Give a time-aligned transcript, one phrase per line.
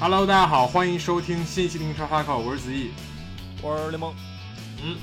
[0.00, 2.92] Hello，大家好，欢迎收听新一期的英超哈口，我是子毅。
[3.60, 4.14] 我是联盟，
[4.80, 4.96] 嗯，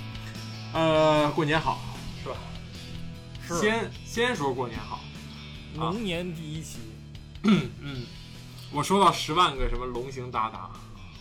[0.71, 1.81] 呃，过年好，
[2.23, 2.37] 是吧？
[3.45, 5.01] 是先先说过年好。
[5.75, 6.79] 龙年第一期，
[7.43, 8.05] 嗯，
[8.71, 10.71] 我收到十万个什么龙形达达，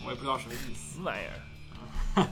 [0.05, 1.01] 我也不知道什么意思。
[1.01, 1.25] 玩意
[2.15, 2.27] 儿？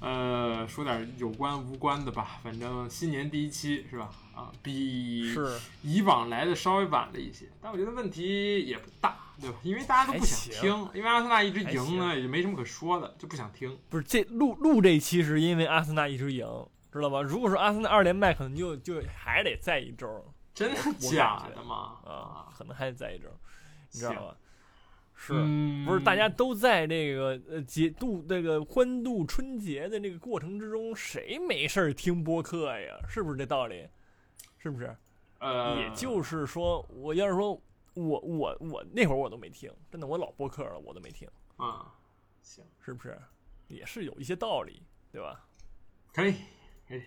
[0.00, 4.10] 呃，说点有关无关的吧，反正新年第一期是吧？
[4.34, 9.56] 啊，比是以往来的稍微晚了一些，但我觉得问题也不大，对吧？
[9.62, 13.76] 因为大家都不想听，因为阿森纳一直赢呢，也就没什么可说的，就不想听。
[13.88, 16.46] 不是这录录这期是因为阿森纳一直赢，
[16.92, 17.20] 知道吧？
[17.20, 21.98] 如果说阿森纳二连败，可能就就还得再一周真的假的吗？
[22.04, 23.28] 啊，可能还得再一周，
[23.92, 24.36] 你知道吧？
[25.14, 25.32] 是。
[25.34, 32.96] 嗯，不是大家都在这个呃节度这个欢度春节的这个过程之中，谁没事儿听播客呀？
[33.08, 33.88] 是不是这道理？
[34.58, 34.96] 是不是？
[35.40, 37.60] 呃，也就是说，我要是说
[37.94, 41.92] 我我我那会儿我都没听，真的我老播客了，我都没听，啊，
[42.42, 43.20] 行，是不是？
[43.68, 45.44] 也是有一些道理，对吧？
[46.12, 46.34] 可以，
[46.86, 47.02] 可以，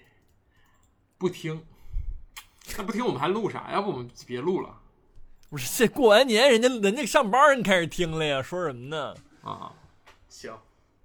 [1.17, 1.65] 不听，
[2.77, 3.71] 那不听我们还录啥？
[3.71, 4.81] 要不我们别录了
[5.49, 9.15] 不是，这过完年人家人家上班人开始听了呀，说什么呢？
[9.43, 9.73] 啊？
[10.30, 10.58] 行，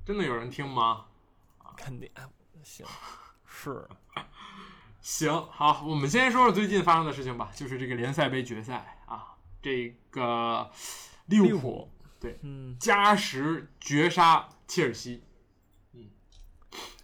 [0.04, 1.06] 真的有人听吗？
[1.76, 2.22] 肯定哎
[2.62, 2.86] 行，
[3.44, 3.88] 是
[5.00, 9.01] 行，好，我们先说说最近发生的事情吧，就是这个联赛杯决赛啊，
[9.62, 10.70] 这个
[11.26, 11.88] 利物浦
[12.20, 15.22] 对嗯，加时绝杀切尔西，
[15.92, 16.10] 嗯，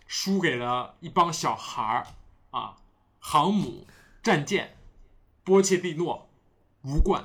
[0.07, 2.07] 输给了一帮小孩儿
[2.51, 2.77] 啊，
[3.21, 3.87] 航母、
[4.23, 4.77] 战舰、
[5.45, 6.29] 波切蒂诺、
[6.83, 7.25] 无冠，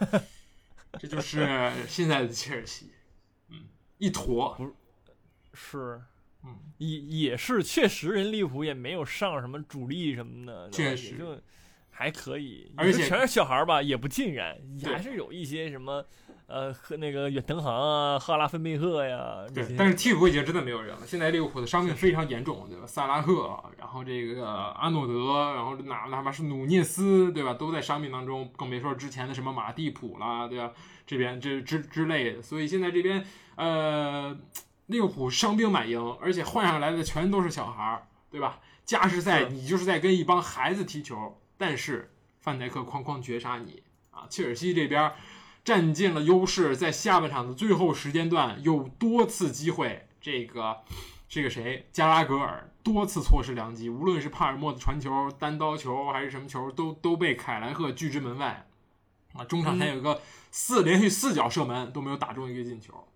[0.98, 2.92] 这就是现在的切尔西，
[3.48, 3.64] 嗯，
[3.98, 4.54] 一坨。
[4.54, 4.74] 不，
[5.52, 6.02] 是，
[6.44, 11.18] 嗯，也也是确实人利物浦也没有上什么主力什么的，确实。
[11.18, 11.40] 就
[12.00, 16.02] 还可以，而且全是小孩儿吧，也不尽然，对还是有一些什么。
[16.46, 21.02] 呃，和那个远藤航啊，赫拉芬贝赫呀，对但是替补已经真的没有人了。
[21.06, 22.84] 现在利物浦的伤病非常严重，对吧？
[22.84, 27.54] 萨拉赫，然后这个阿诺德，然后哪哪怕是努涅斯，对吧？
[27.54, 30.72] 都在伤病当中，更别说之前的什么马蒂普啦，对吧？
[31.06, 32.42] 这边这之之类的。
[32.42, 33.24] 所以现在这边
[33.54, 34.36] 呃，
[34.86, 38.58] 利物浦伤兵满营，而且换上来的全都是小孩儿，对吧？
[38.84, 42.10] 加时赛你就是在跟一帮孩子踢球，但是
[42.40, 44.24] 范戴克哐哐绝杀你啊！
[44.30, 45.12] 切尔西这边。
[45.62, 50.78] 占尽了优势，在下半场的最后时间段有多次机会，这个
[51.28, 58.66] 这个谁加拉格尔多次错失良机，无论是帕尔默的传球、单刀球还是什么球，都都被凯莱赫拒之门外。
[59.34, 63.06] 啊，中场还有一个四连续四脚射门都没有打中一个进球。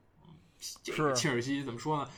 [0.82, 2.10] 这个切尔西怎么说呢？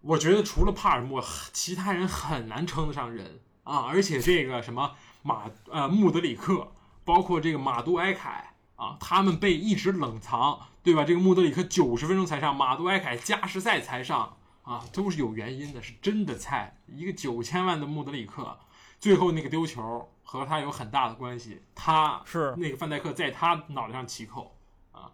[0.00, 1.22] 我觉得除了帕尔默，
[1.52, 3.80] 其他人很难称得上人啊！
[3.80, 6.72] 而且这个什么马呃穆德里克，
[7.04, 8.52] 包括这个马杜埃凯。
[8.76, 11.02] 啊，他们被一直冷藏，对吧？
[11.02, 16.76] 这个穆德里克九十分钟才上，马杜埃凯加时赛才上，啊，都是有原因的，是真的菜。
[16.86, 18.58] 一个九千万的穆德里克，
[19.00, 24.54] 最后那个丢球和他有很大的关系，他是那个范戴克在他脑袋上起扣，
[24.92, 25.10] 啊，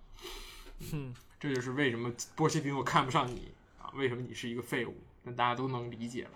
[0.92, 6.30] 嗯，这就是为什么波切蒂诺看不上你啊，为什么你是一个废物，那大家都能理解了。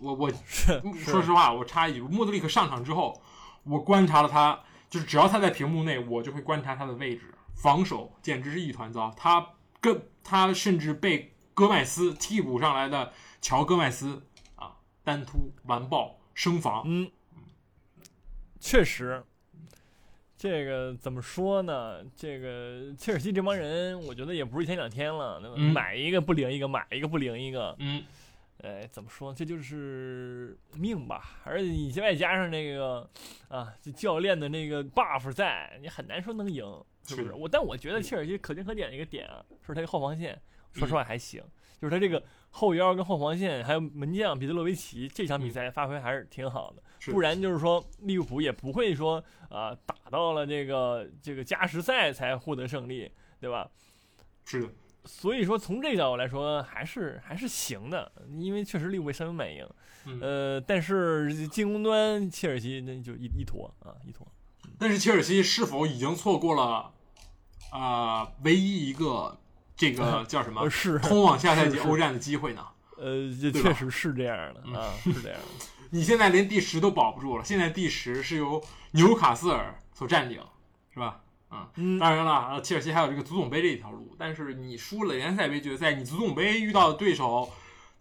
[0.00, 3.20] 我我 是说实话，我插一句，莫德里克上场之后，
[3.64, 4.60] 我观察了他。
[4.88, 9.08] 就是只要他在屏幕内，我就会观察他的位置，防守简直是一团糟。
[9.16, 9.50] 他
[9.80, 14.20] 跟他甚至被戈麦斯替补上来的乔戈麦斯
[14.56, 14.72] 啊
[15.04, 17.08] 单突完爆升防，嗯，
[18.58, 19.22] 确实，
[20.36, 22.04] 这个怎么说呢？
[22.16, 28.02] 这个切尔西这帮人，我觉得也不是一天两天了，买一个不灵一个，买一个不灵一个，嗯，
[28.62, 29.32] 哎，怎么说？
[29.32, 31.40] 这就是命吧。
[31.44, 33.08] 而且你外加上那个
[33.48, 36.64] 啊，这教练的那个 buff 在，你很难说能赢，
[37.06, 37.32] 是不是？
[37.32, 40.40] 我但我觉得切尔西可圈可点的一个点啊，是他的后防线，
[40.72, 41.42] 说嗯实话还行。
[41.80, 46.82] 就是他这个后腰跟后防线，还有门将彼得洛维奇这场比赛发挥还是挺好的。
[46.82, 53.10] 嗯不然就是说利物浦也不会说啊、打到了这个这个加时赛才获得胜利，
[53.40, 53.70] 对吧？
[54.44, 54.68] 是的，
[55.04, 59.66] 所以说从这个角度来说，还是还是行的，因为确实利物浦三分满营。
[60.06, 64.26] 嗯，呃，但是进攻端切尔西那就一一坨啊一坨。
[64.78, 66.92] 但是切尔西是否已经错过了
[67.70, 69.38] 啊、唯一一个
[69.76, 72.66] 这个 叫什么呃是通往下赛季欧战的机会呢？
[72.96, 75.66] 呃，确实是这样的啊，是这样的。
[75.92, 78.62] 你现在连第十都保不住了，现在第十是由
[78.92, 80.40] 纽卡斯尔所占领，
[80.92, 81.22] 是吧？
[81.50, 87.50] 嗯，嗯当然了，呃切尔西还有这个足总杯这一条路，但是你输了联赛杯决赛，你足总杯遇到的对手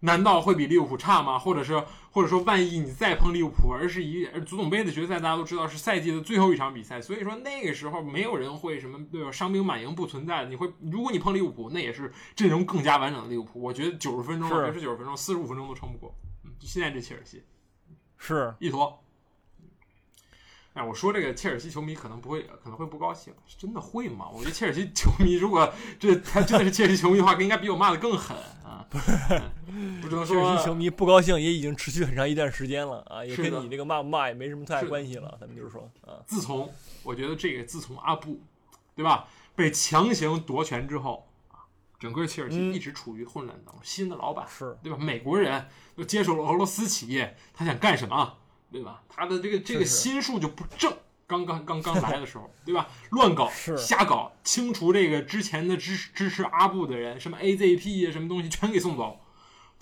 [0.01, 1.37] 难道会比利物浦差吗？
[1.37, 9.31] 或者是或者说，万一你再碰利物浦，而是一足总杯的决赛，大家都知道是赛季的最后一场比赛，所以说那个时候没有人会什么对吧？
[9.31, 13.61] 伤兵满营不存在，你会如果你碰利物浦，那也是阵容更加完整的利物浦。
[13.61, 16.15] 我觉得九十分钟，别说九十分钟，四十五分钟都撑不过。
[16.45, 17.43] 嗯，现在这切尔西
[18.17, 19.03] 是一坨。
[20.73, 24.27] 哎，我说这个切尔西球迷可能不会，可能会不高兴，真的会吗？
[24.31, 28.85] 我觉得切尔西球迷如果这他真的是切尔西球迷的话，应该比我骂的更狠啊！
[28.89, 29.41] 不是，
[30.01, 35.35] 不只能说切尔西球迷不高兴也已经持续很长一段时间了啊，也跟你这个骂不骂也没什么太大关系了。
[35.41, 36.71] 咱们就是说啊，自从
[37.03, 38.39] 我觉得这个自从阿布，
[38.95, 41.65] 对吧，被强行夺权之后啊，
[41.99, 43.83] 整个切尔西一直处于混乱当中。
[43.83, 44.97] 新的老板是对吧？
[44.99, 48.37] 美国人又接手了俄罗斯企业，他想干什么？
[48.71, 49.01] 对吧？
[49.09, 50.93] 他的这个这个心术就不正，
[51.25, 52.87] 刚刚刚刚来的时候， 对吧？
[53.11, 59.19] 乱搞、瞎搞，清除这个之前的支持支持阿布的人，什么 AZP 啊，什么东西全给送走，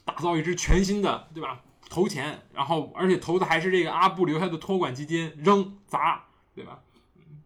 [0.05, 1.61] 打造一支全新的，对吧？
[1.89, 6.25] 投钱，然后而且投的还是这个阿布留下的托管基金，扔砸，
[6.55, 6.79] 对吧？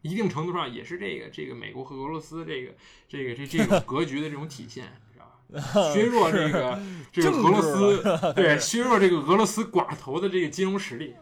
[0.02, 2.74] 一定程度上也是这个这个美国和俄罗斯这个
[3.08, 4.92] 这个这这种格局的这种体现。
[5.94, 11.14] 削弱这个这个俄罗斯，对削弱这个俄罗斯寡头的这个金融实力。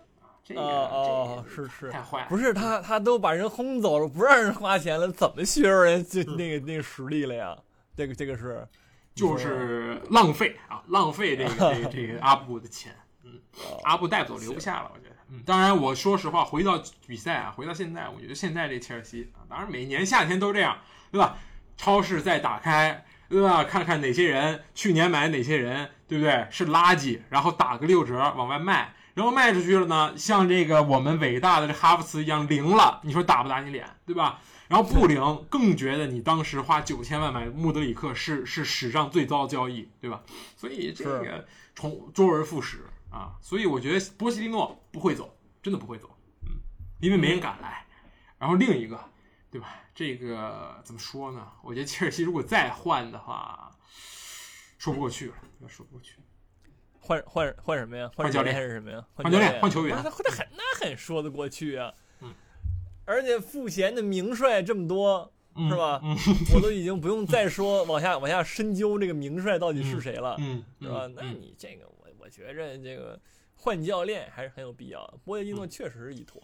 [0.50, 2.26] 这个哦，是是，太坏了。
[2.28, 7.56] 不是他，他都把人轰走了，不让人花钱了，怎么削弱人就那个那个实力了呀？
[7.96, 8.68] 这个这个是，
[9.14, 12.96] 就是浪费啊，浪费这个这个这个 阿布的钱。
[13.24, 13.40] 嗯，
[13.84, 15.16] 阿布带不走，留不下了，我觉得。
[15.30, 20.80] 嗯，当然，我说实话，回到比赛啊，回到现在，我觉得现在这切尔西啊，当然每年夏天都这样，
[21.12, 21.38] 对吧？
[21.78, 23.64] 超市再打开，对吧？
[23.64, 26.48] 看看哪些人去年买哪些人，对不对？
[26.50, 28.96] 是垃圾，然后打个六折往外卖。
[29.14, 34.40] 然后卖出去了呢，像这个我们伟大的这哈弗茨一样零了，你说打不打你脸，对吧？
[34.68, 40.22] 然后不零，更觉得你当时花九千万买穆德里克是是史上最糟的交易，对吧？
[40.56, 46.52] 所以这个重周而复始啊，所以我觉得波西蒂诺不会走，真的不会走，嗯，
[47.00, 47.86] 因为没人敢来。
[48.38, 49.04] 然后另一个，
[49.50, 49.76] 对吧？
[49.96, 51.46] 这个怎么说呢？
[51.64, 53.72] 我觉得切尔西如果再换的话，
[54.78, 55.34] 说不过去了，
[55.68, 56.14] 说不过去。
[57.10, 58.08] 换换换什么呀？
[58.16, 59.04] 换教练还是什么呀？
[59.16, 59.98] 换教练，换球员。
[59.98, 61.92] 那那很那很说得过去啊。
[62.22, 62.32] 嗯。
[63.04, 66.00] 而且赋闲的名帅这么多，是吧？
[66.54, 71.10] 我都已经不用再说往下往下深究这个名帅到底是谁了，嗯，是吧？
[71.16, 73.20] 那你这个我我觉着这个
[73.56, 75.18] 换教练还是很有必要的。
[75.26, 76.40] 波切蒂诺确实是一坨，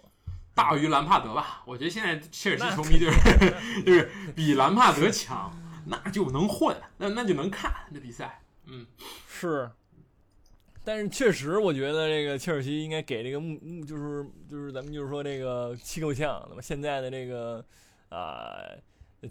[0.55, 1.61] 大于兰帕德吧？
[1.67, 8.41] 我觉得现在切尔西球迷就是就是比兰帕德强，那就能混，那那就能看这比赛。
[8.65, 8.87] 嗯，
[9.29, 9.69] 是。
[10.85, 16.45] 但是确实，我觉得这个切尔西应该给这个穆穆就是就是咱们就是说这个气够呛。
[16.47, 17.65] 那么现在的这个
[18.09, 18.61] 啊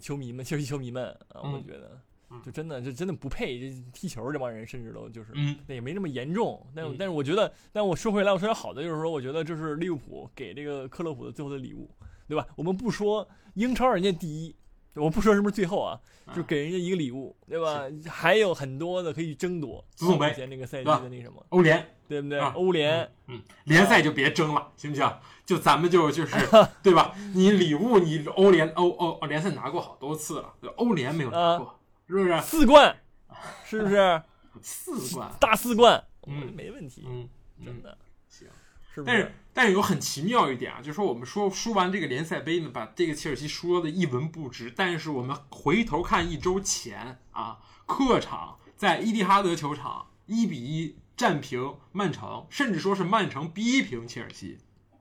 [0.01, 1.97] 球迷们，切尔西球迷们啊，我觉得
[2.43, 5.31] 就真的就真的不配这踢球这帮人，甚至都就是
[5.65, 6.61] 那也没那么严重。
[6.75, 11.89] 但但是我觉得，但我说回来，我说点好的，就是说，我觉得这是利物浦给这个克洛普的最后的礼物，
[12.27, 12.45] 对吧？
[12.57, 14.53] 我们不说英超人家第一。
[14.95, 15.99] 我不说是不是最后啊，
[16.35, 17.83] 就给人家一个礼物，对吧？
[18.09, 19.83] 还有很多的可以争夺。
[19.95, 22.39] 足总杯前那个赛季的那什么欧联，对不对？
[22.39, 25.17] 欧联，嗯，联赛就别争了，行不行？
[25.45, 26.35] 就咱们就就是
[26.81, 27.13] 对吧？
[27.33, 32.41] 你礼物你欧联欧欧联赛拿过好多次了，欧联没有拿过，是不是？
[32.41, 32.95] 四冠，
[33.65, 34.21] 是不是？
[34.61, 37.27] 四冠，大四冠，嗯，没问题，嗯，
[37.63, 37.97] 真的
[38.29, 38.47] 行。
[38.93, 44.69] 是不是但是有很奇妙一点啊，就是说我们说输完这个联赛杯呢，把这个切尔西说的一文不值。
[44.75, 54.57] 但是我们回头看一周前啊，客场在伊蒂哈德球场一比一战平曼城，甚至说是曼城逼平切尔西，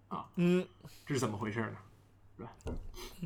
[0.06, 0.64] 啊，嗯，
[1.04, 1.76] 这是怎么回事呢？
[2.36, 2.52] 是吧？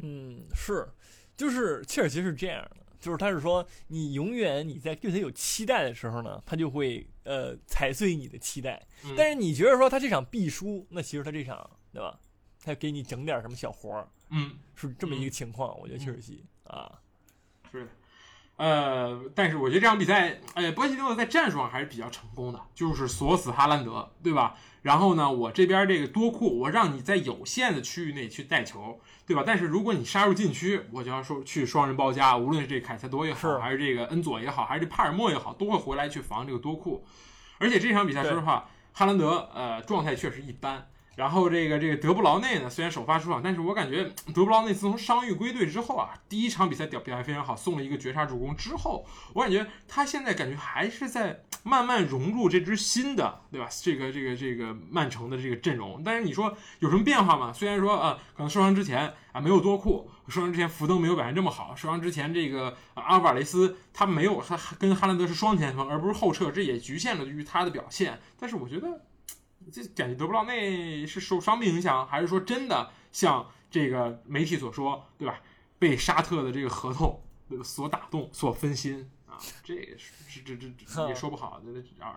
[0.03, 0.89] 嗯，是，
[1.37, 2.77] 就是切尔西是这样的。
[2.99, 8.83] 就是他是说，你永远你在对他有期待的时候呢，他就会呃踩碎你的期待。
[9.17, 12.19] 但是你觉得说他这场必输，那其实他这场对吧？
[12.65, 15.79] 他给你整点什么小活儿，嗯，是这么一个情况。
[15.79, 17.01] 我觉得切尔西啊，
[17.71, 17.89] 是，
[18.59, 24.55] 呃，但是我觉得这场比赛，呃，波切蒂诺在战术上还是比较成功的，就是锁死哈兰德，对吧？
[24.83, 29.01] 然后呢，我这边这个多库，我让你在有限的区域内去带球。
[29.29, 29.43] 对吧？
[29.47, 37.05] 但是如果你杀入禁区，我就要说去双人包夹，无论是这凯塞多也好，还是这个恩佐也好，还是这帕尔默也好，都会回来去防这个多库。
[37.59, 40.89] 而且这场比赛，说实话，哈兰德呃状态确实一般。
[41.19, 53.69] 然后这个这个德布劳内呢，虽然首发出场，但是我感觉德布劳内自从伤愈归队之后啊，第一场比赛表表现非常好，送了一个绝杀助攻之后，我感觉他现在感觉还是在慢慢融入这支新的，对吧？
[53.83, 56.01] 这个这个这个曼城的这个阵容。
[56.05, 57.53] 但是你说有什么变化吗？
[57.53, 68.21] 虽然说啊，可能受伤之前啊没有多库，受伤之前福登没有表现这么好，受伤之前这个阿尔瓦雷斯他没有他跟哈兰德是双前锋而不是后撤，这也局限了于他的表现。
[68.39, 69.01] 但是我觉得。
[69.73, 75.41] 这感觉德布劳内是受伤病影响，还是说真的像这个媒体所说，对吧？
[75.79, 77.23] 被沙特的这个合同
[77.63, 79.39] 所打动、所分心啊？
[79.63, 81.63] 这是这这这也说不好。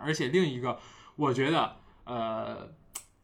[0.01, 0.79] 而且另一个，
[1.15, 2.73] 我觉得呃，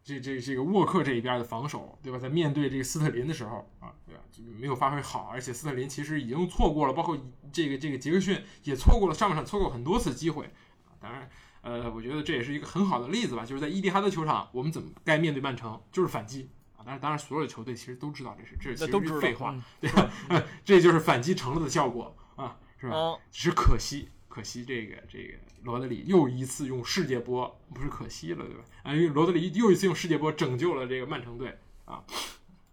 [0.04, 2.20] 这这这个沃克这一边的防守，对吧？
[2.20, 4.22] 在面对这个斯特林的时候啊，对吧？
[4.32, 5.30] 就没有发挥好。
[5.32, 7.18] 而且斯特林其实已经错过了，包括
[7.52, 10.46] 这个这个杰克逊也错过了上半场错过很多次机会
[10.86, 10.94] 啊。
[11.00, 11.30] 当然。
[11.68, 16.80] 呃，我觉得这也是一个很好的例子吧，就是在伊蒂哈德球场，我们怎么该面对曼城，就是反击啊。
[16.86, 20.10] 但是，当然，所有的球队其实都知道这是，这其实是废话，对吧？
[20.64, 23.18] 这就是反击成了的效果啊，是吧？
[23.30, 25.34] 只是可惜，可惜这个这个
[25.64, 28.64] 罗德里又一次用世界波，不是可惜了，对吧？
[28.84, 32.02] 啊，因为罗德里又一次用世界波拯救了这个曼城队啊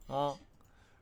[0.07, 0.33] 啊，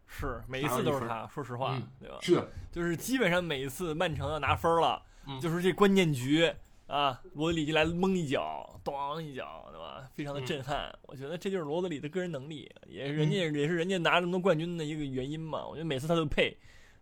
[0.07, 2.17] 是每一次都是他，说实话，对吧？
[2.23, 5.03] 是，就是基本上每一次曼城要拿分了，
[5.43, 6.51] 就是这关键局。
[6.93, 10.07] 啊，罗德里就来蒙一脚，咣一脚，对吧？
[10.15, 10.95] 非常的震撼。
[11.07, 15.67] 我觉得这就是罗德里的个人能力，也是人家也是人家拿这么多冠军的一个原因嘛。
[15.67, 16.55] 我觉得每次他都配，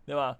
[0.05, 0.37] 对吧？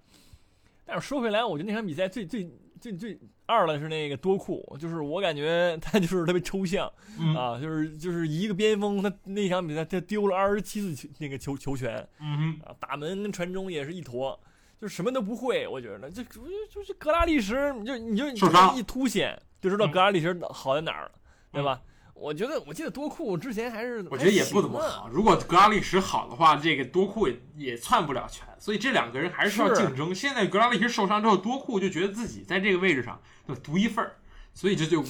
[0.86, 6.90] 但是说回来，我觉得那场比赛最最最最二的是那个多库，就是我感觉他就是特别抽象
[7.36, 11.98] 啊，就是就是一个边锋，他那场比赛他丢了二十七次球那个球球权，
[12.64, 14.40] 啊，打门跟传中也是一坨。
[14.82, 18.28] 就什么都不会，我觉得就就就是格拉利什，你就你就
[18.76, 21.12] 一凸显就知道格拉利什好在哪儿了，
[21.52, 21.80] 对吧？
[22.16, 25.08] 我觉得我记得多库之前还是我觉得也不怎么好。
[25.08, 30.14] 如果格拉利什好的话，这个多库也也窜不了全，所以这两个人还是需要竞争。
[30.16, 34.16] 现在格拉利什受伤之后，多库就觉得自己在这个位置上就独一份儿，
[34.56, 35.04] 所以这就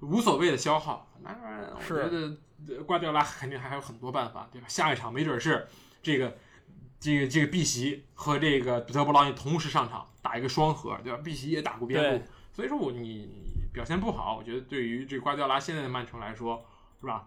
[0.00, 1.10] 无所谓的消耗。
[1.22, 1.30] 那
[1.76, 4.66] 我觉得瓜迪奥拉肯定还有很多办法，对吧？
[4.66, 5.68] 下一场没准是
[6.02, 6.38] 这个。
[7.00, 11.18] 这个这个碧玺和这个德布劳内同时上场打一个双核，对吧？
[11.24, 13.26] 碧玺也打过边路，所以说我你
[13.72, 16.62] 表现不好，我觉得对于这瓜迪奥拉现在的曼城来说，
[17.00, 17.26] 是吧？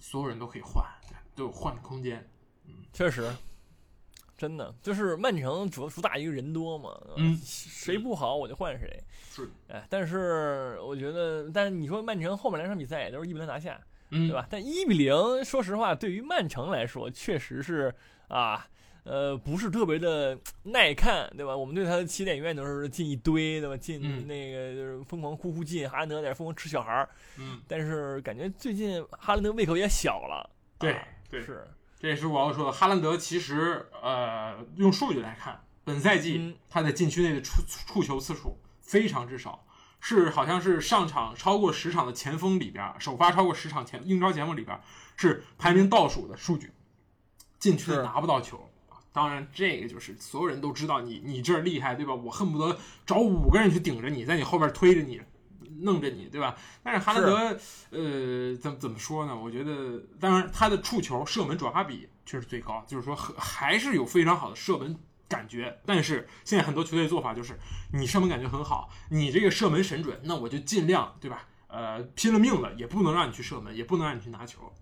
[0.00, 0.84] 所有人都可以换，
[1.36, 2.28] 都有换的空间。
[2.66, 3.32] 嗯，确实，
[4.36, 9.00] 真的就是曼城主主打一个人多嘛，嗯，谁不好我就换谁。
[9.30, 14.48] 是，哎，但是我觉得，但是你说曼城后面两场比赛也都是一比零拿下，对吧？
[14.50, 17.94] 但一比零，说实话，对于曼城来说，确实是
[18.26, 18.66] 啊。
[19.02, 21.56] 呃，不是特别的耐看，对吧？
[21.56, 23.76] 我们对他的起点永远都是进一堆，对吧？
[23.76, 27.08] 进那个就是疯狂呼呼进，哈兰德在疯狂吃小孩儿。
[27.38, 30.48] 嗯，但是感觉最近哈兰德胃口也小了。
[30.78, 31.66] 对，对，是，
[31.98, 32.72] 这也是我要说的。
[32.72, 39.64] 哈兰德其实，呃，用数据来看，本赛季他在禁区内的触触球次数非常之少，
[39.98, 44.78] 是好像是上场超过十场的前锋里边，首发超过十场前英超前锋里边
[45.16, 46.70] 是排名倒数的数据，
[47.58, 48.69] 禁区内拿不到球。
[49.12, 52.14] 当然，这个就是所有人都知道你你这儿厉害，对吧？
[52.14, 55.20] 我恨不得找五个人去顶着你，在你后边推着你，
[55.80, 56.56] 弄着你，对吧？
[56.84, 57.58] 但是哈兰德，
[57.90, 59.36] 呃，怎怎么说呢？
[59.36, 64.96] 我觉得，当然他的触球、射门转化比确实最高，就是说还是有非常好的射门
[65.28, 65.80] 感觉。
[65.84, 67.58] 但是现在很多球队的做法就是，
[67.92, 71.48] 你射门感觉很好，你这个射门神准，那我就尽量，对吧？
[71.66, 74.72] 呃，拼了命了，也不能让你去射门，也不能让你去拿球。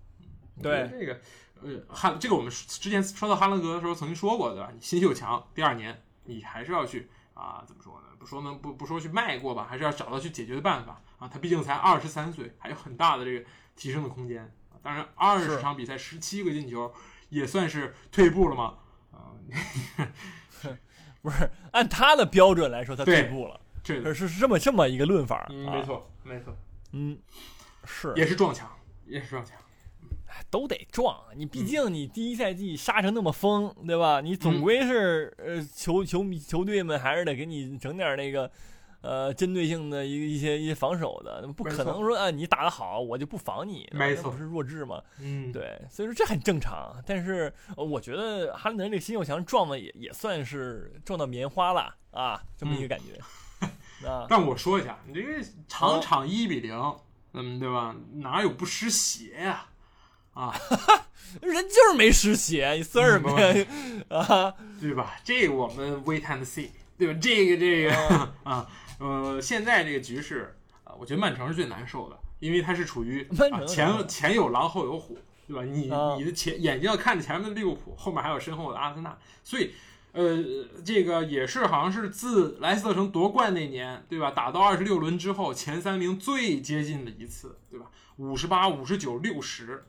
[0.61, 1.19] 对这个。
[1.61, 4.69] 呃，哈，这个我们之前说到哈兰德的时候曾经说过，对吧？
[4.73, 8.07] 你新秀强，第二年你还是要去啊，怎么说呢？
[8.17, 11.27] 不说呢不不说去卖过吧，还是要找到去解决的办法啊。
[11.27, 14.51] 他毕竟才二十三岁，还有很大的这个提升的空间。
[14.81, 16.93] 当然，二十场比赛十七个进球，
[17.29, 18.75] 也算是退步了吗？
[19.11, 19.35] 啊，
[21.21, 25.47] 不是按他的标准来说，他退步了，这是是这么这么一个论法。
[25.49, 26.55] 嗯，没错，没错，
[26.93, 27.17] 嗯，
[27.83, 28.69] 是也是撞墙，
[29.05, 29.57] 也是撞墙。
[30.49, 34.21] 都得撞你，毕竟你第一赛季杀成那么疯，对吧？
[34.21, 38.49] 你总归是呃，球球迷球队们还是得给你整点那个，
[39.01, 45.01] 呃，针对性的一一些一些防守的，不可能说啊，你打得好我就不防你，没错，不是弱智吗？
[45.19, 46.95] 嗯，对，所以说这很正常。
[47.05, 53.19] 但是我觉得哈兰德这个新秀强撞的也也算是撞到棉花了啊，这么一个感觉。
[54.07, 56.73] 啊， 但我说一下，你这个场场一比零，
[57.33, 57.95] 嗯，对吧？
[58.13, 59.51] 哪有不湿鞋呀？
[59.51, 59.68] 啊，
[61.41, 63.65] 人就是没湿血，你算什么呀？
[64.09, 65.15] 啊，对吧？
[65.23, 67.19] 这个我们 wait and see，对吧？
[67.21, 67.93] 这个这个
[68.43, 68.67] 啊，
[68.99, 75.17] 呃，现在这个局势啊，我觉得曼城是最难受的，因为他是处于啊前前有狼后有虎，
[75.47, 75.63] 对吧？
[75.63, 79.71] 你、啊你的前眼睛要看着前面的利物浦，后面还有身后的阿森纳，所以。
[80.11, 80.43] 呃，
[80.83, 84.31] 这个也是好像是自莱斯特城夺冠那年，对吧？
[84.31, 87.85] 打到二十六轮之后，前三名最接近的一次，对吧？
[88.17, 89.85] 五十八、五十九、六十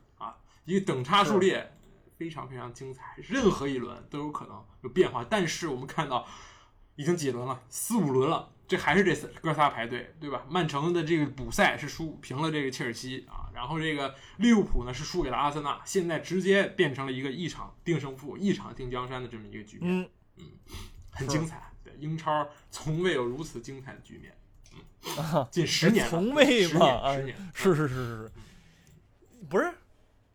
[0.65, 1.71] 一个等差数列，
[2.17, 5.25] 非常非常精彩，任何一轮都有可能有变化。
[5.29, 6.27] 但是我们看到，
[6.95, 10.45] 已经几轮了，四五轮了，这还是这仨哥仨排队，对吧？
[10.49, 20.45] 曼城的这个补赛是输平了这个切尔西啊，然后这个利物浦呢是输给了阿森纳，现在直接变成了一个一场定胜负、一场定江山的这么一个局面，嗯，
[21.11, 21.71] 很精彩。
[21.83, 24.37] 对，英超从未有如此精彩的局面，
[25.17, 28.31] 啊，近十年了，从未十嘛啊年，十年，是是是是是，
[29.49, 29.73] 不是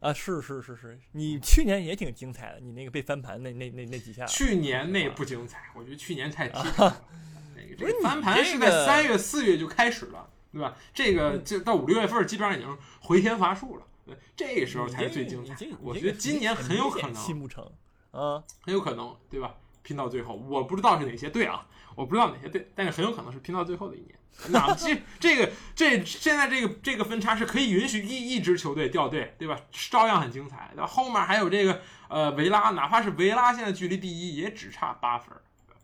[0.07, 7.05] 啊，是是是是，你去年也挺精彩的，你那个被翻盘那那那那几下，去年那不精彩，我觉得去年太踢腿了。
[7.57, 10.77] 那个这不是翻盘是在三月、四月就开始了，对吧？
[10.95, 13.83] 这个就到五六月份，基本上已经回天乏术了。
[14.05, 15.57] 对，这个时候才是最精彩。
[15.81, 17.69] 我觉得今年很有可能，心不成
[18.13, 19.57] 啊，很有可能，对吧？
[19.83, 24.15] 拼到最后，我不知道是哪些队啊，我不知道哪些队，但是很有可能是拼到最后的一年。
[24.51, 29.59] 那这这个这现在这个这个分差是可以允许一一支球队掉队，对吧？
[29.91, 30.71] 照样很精彩。
[30.73, 30.87] 对吧？
[30.87, 35.35] 后面还有这个呃维拉，哪怕是维拉现在距离第一也只差八分，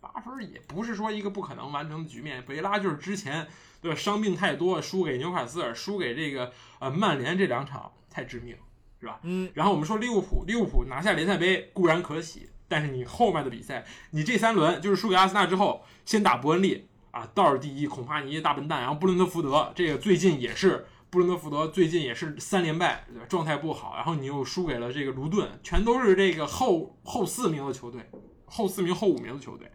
[0.03, 2.45] 八分也不是说一个不可能完成的局面。
[2.47, 3.49] 维拉就是之前
[3.81, 8.55] 对吧伤病太多，输给纽卡斯尔，输给这个呃曼联这两场太致命，
[9.01, 9.19] 是吧？
[9.23, 28.01] 嗯，然后我们说利物浦，利物浦拿下联赛杯固然可喜，但是你后面的比赛，你这三轮就是输给阿森纳之后，先打伯恩利啊，倒数第一，孔帕尼大笨蛋，然后布伦特福德，这个最近也是布伦特福德最近也是三连败，对吧状态不好，然后你又输给了这个卢顿，全都是这个后后四名的球队，
[28.47, 29.71] 后四名后五名的球队，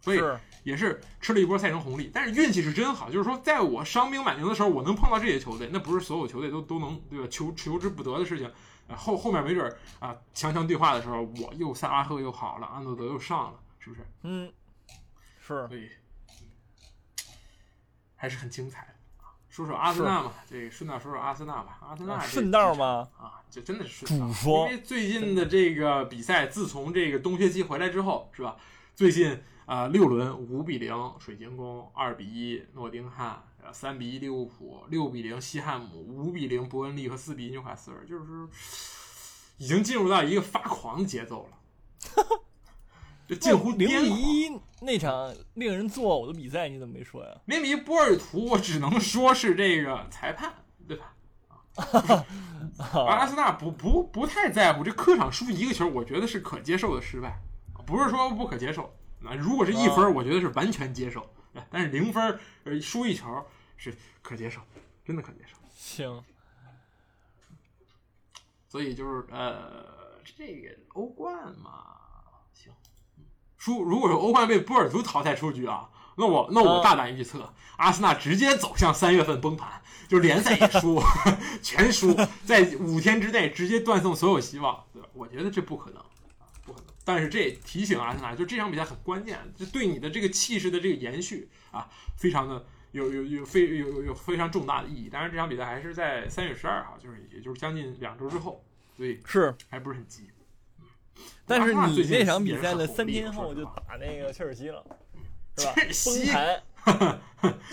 [0.00, 0.20] 所以
[0.64, 7.26] 也是吃了一波赛程红利，但是运气是真好，就是说在我伤兵满营的时候，我能碰到这些球队，那不是所有球队都都能对吧？
[7.30, 8.50] 求求之不得的事情。
[8.88, 14.00] 啊，后后面没准儿啊，强强对话的时候，我又萨拉赫又好了，安诺德又上了，是不是？
[14.22, 14.52] 嗯，
[15.40, 15.90] 是所以
[18.16, 19.30] 还是很精彩的啊。
[19.48, 21.78] 说说阿森纳嘛，这个顺道说说阿森纳吧。
[21.82, 23.08] 阿森纳这啊顺道吗？
[23.18, 28.56] 啊，这真的是顺道主说因为最近的这个比赛，自从这个冬歇期回来之后，是吧？
[28.94, 38.24] 最近啊、六轮五比零水晶宫，二比一诺丁汉，呃三比一利物浦，六比零西汉姆，五比零伯恩利和四比一纽卡斯尔，就是
[39.58, 41.58] 已经进入到一个发狂的节奏了，
[43.28, 44.10] 就近乎零比。
[44.10, 47.30] 一那场令人作呕的比赛，你怎么没说呀？
[47.46, 50.54] 零比一波尔图，我只能说是这个裁判，
[50.86, 51.14] 对吧？
[52.78, 57.40] 阿森纳不不不太在乎这客场输一个球，我觉得是可接受的失败，
[57.84, 58.92] 不是说不可接受。
[59.20, 61.28] 那如果是一分，我觉得是完全接受。
[61.70, 63.44] 但是零分，呃，输一球
[63.76, 64.60] 是可接受，
[65.04, 65.56] 真的可接受。
[65.74, 66.24] 行，
[68.68, 71.96] 所以就是呃，这个欧冠嘛，
[72.52, 72.72] 行，
[73.56, 81.00] 输如果说欧冠被波尔图淘汰出局啊，那我那我大胆预测，阿森纳直接走向三月份崩盘，就是联赛也输，
[81.62, 85.08] 全输，在五天之内直接断送所有希望，对吧？
[85.12, 86.04] 我觉得这不可能。
[87.08, 95.08] 但是这也提醒阿森纳，就这场比赛很关键，就对你的这个气势的这个延续啊，非常的有有有非有有有非常重大的意义。
[95.08, 98.62] 当然，这场比赛还是在三月十二号，就是也就是将近两周之后，
[98.94, 100.28] 所以是，还不是很急。
[101.46, 104.84] 但是你那场比赛的三天后就打那个切尔西了，
[105.56, 105.72] 是吧？
[105.72, 107.20] 切尔西崩盘，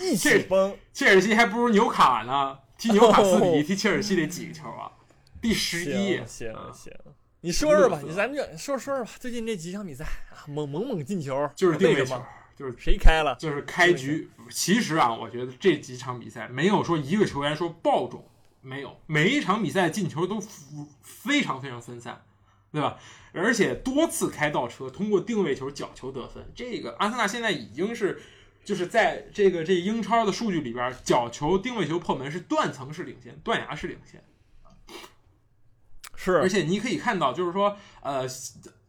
[0.00, 4.90] 一起崩，切尔西还不如纽卡呢，踢纽卡四比一，踢切尔西得几个球啊？
[5.42, 6.90] 第十一，行行，
[7.40, 12.22] 你说说吧，你咱们就说说说吧，最近这几场比赛啊，猛猛猛进球，就是定位球
[12.56, 13.36] 就是谁开了？
[13.38, 14.28] 就是开局。
[14.50, 18.26] 其实啊，我觉得这几场比赛没有说一个球员说爆种，
[18.60, 20.40] 没有，每一场比赛进球都
[21.02, 22.22] 非常非常分散，
[22.72, 22.98] 对吧？
[23.32, 26.50] 而且多次开倒车，通过定位球、角球得分。
[26.54, 28.20] 这个阿森纳现在已经是。
[28.64, 34.20] 就是在这个这英超的数据里边，角球、定位球破门是断层式领先，断崖式领先。
[36.32, 38.26] 是而且你可以看到，就是说，呃，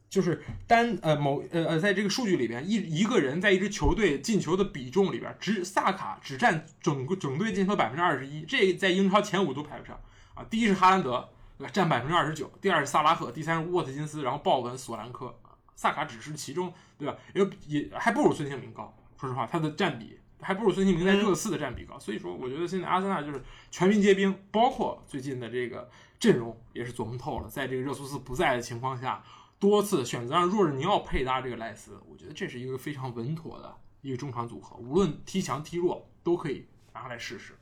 [0.09, 9.99] 就是单呃某呃呃，在这个数据里边，一一个人在一支球队进球的比重里边，只萨卡只占整个整队进球百分之二十一，这在英超前五都排不上
[10.33, 10.43] 啊。
[10.49, 11.27] 第一是哈兰德，
[11.73, 15.37] 占百分之二十九，第二是萨拉赫，第三是沃特金斯，然后鲍文、索兰科，
[15.75, 17.15] 萨卡只是其中，对吧？
[17.33, 18.95] 也也还不如孙兴民高。
[19.19, 29.23] 说实话，他的占比还不如孙兴民在热刺的占比高，所以说我觉得现在阿森纳就是全民皆兵，包括最近的这个阵容也是琢磨透了，在这个热苏斯不在的情况下，
[29.59, 37.57] 多次选择让若日尼奥配搭这个赖斯，我觉得这是一个非常稳妥的一个中场组合，无论踢强踢弱都可以拿来试试。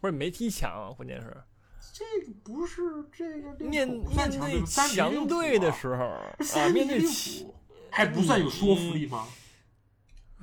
[0.00, 0.92] 不是没踢强啊？
[0.94, 1.34] 关键是
[1.94, 7.54] 这个不是这个面面对强队的啊时候啊，面对利物浦
[7.90, 9.26] 还不算有说服力吗？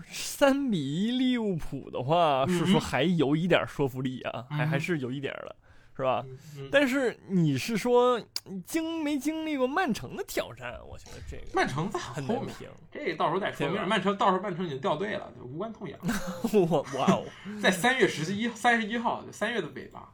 [0.10, 5.56] 三比一利物浦的话，是说嗯还有一点说服力啊，还还嗯是有一点的，
[5.96, 6.26] 是吧？
[6.72, 8.22] 但是你是说
[8.66, 10.80] 经没经历过曼城的挑战？
[10.90, 12.68] 我觉得这个曼城在后面，很难评。
[12.92, 13.70] 这到时候再说。
[13.86, 16.00] 曼城到时候曼城已经掉队了，就无关痛痒。
[16.54, 17.24] 我哇哦！
[17.62, 20.10] 在三月十一、三十一号，三月的尾巴。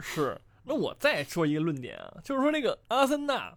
[0.00, 3.52] 是，那我再说一个论点啊，就是说那个阿森纳，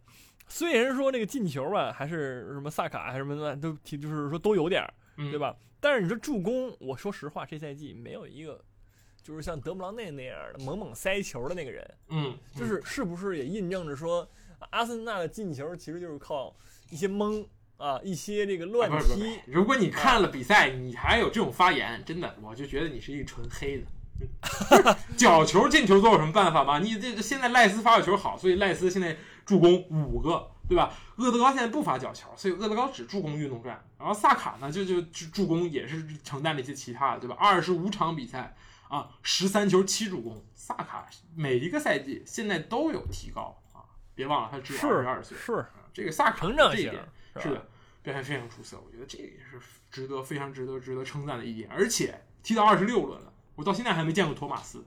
[0.48, 5.38] 虽然说那个进球吧，还是什么萨卡还是什么的都挺，就是说都有点儿，嗯，对？
[5.38, 5.56] 吧？
[5.80, 8.64] 但是你说助攻，我说实话，这赛季没有一个
[9.22, 14.30] 就是像德布劳内那样的猛猛塞球的那个人，嗯，就是是不是也印证着说，
[14.70, 16.56] 阿森纳的进球其实就是靠
[16.90, 17.46] 一些蒙
[17.78, 23.86] 啊，一些这个乱踢，如果你看了比赛，你还有这种发言，真的，我就觉得你是一个纯黑的。
[25.18, 26.78] 角球进球都有什么办法吗？
[26.78, 29.18] 你这这现在赖斯发的球好，所以赖斯现在
[29.52, 30.94] 助攻五个，对吧？
[31.18, 33.84] 厄德高现在不发角球，所以厄德高只助攻运动战。
[34.00, 37.36] 然后萨卡呢，就就助助攻也是承担了一些其他的，对吧？
[37.38, 38.56] 二十五场比赛
[38.88, 43.84] 啊，十三球七助攻，萨卡每一个赛季现在都有提高啊！
[44.16, 47.10] 别忘了他只有二十二岁，是这个萨卡成长型这一点，
[47.42, 47.68] 是的，
[48.02, 49.60] 表现非常出色，我觉得这也是
[49.92, 51.70] 值得非常值得值得称赞的一点。
[51.70, 54.86] 而且踢到二十六轮了，我到现在还没见过托马斯，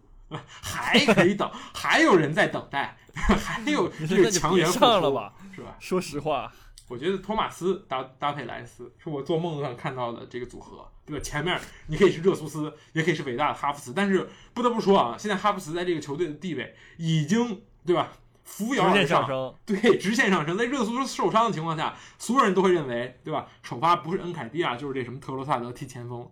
[0.63, 5.35] 还可以等， 还有人在等待， 还有 这个强援上了吧？
[5.55, 5.77] 是吧？
[5.81, 6.53] 说实话，
[6.89, 11.23] 我觉得托马斯搭搭配莱斯是我做梦都想看到的这个组合，对吧？
[11.23, 18.13] 前面你可以是热苏斯，也可以是伟大的哈弗茨，但是不得不说啊，现在哈弗茨在这个球队的地位已经对吧？
[18.45, 20.55] 扶摇而线上升，对，直线上升。
[20.55, 23.47] 在热苏斯受伤的情况下，所有人都会认为，对吧？
[23.63, 26.31] 首发不是恩凯蒂亚，就是这什么特罗萨德踢前锋，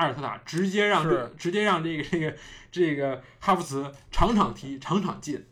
[0.00, 2.34] 阿尔特塔直接让这直接让这个这个
[2.72, 5.44] 这个哈弗茨场场踢，场场进，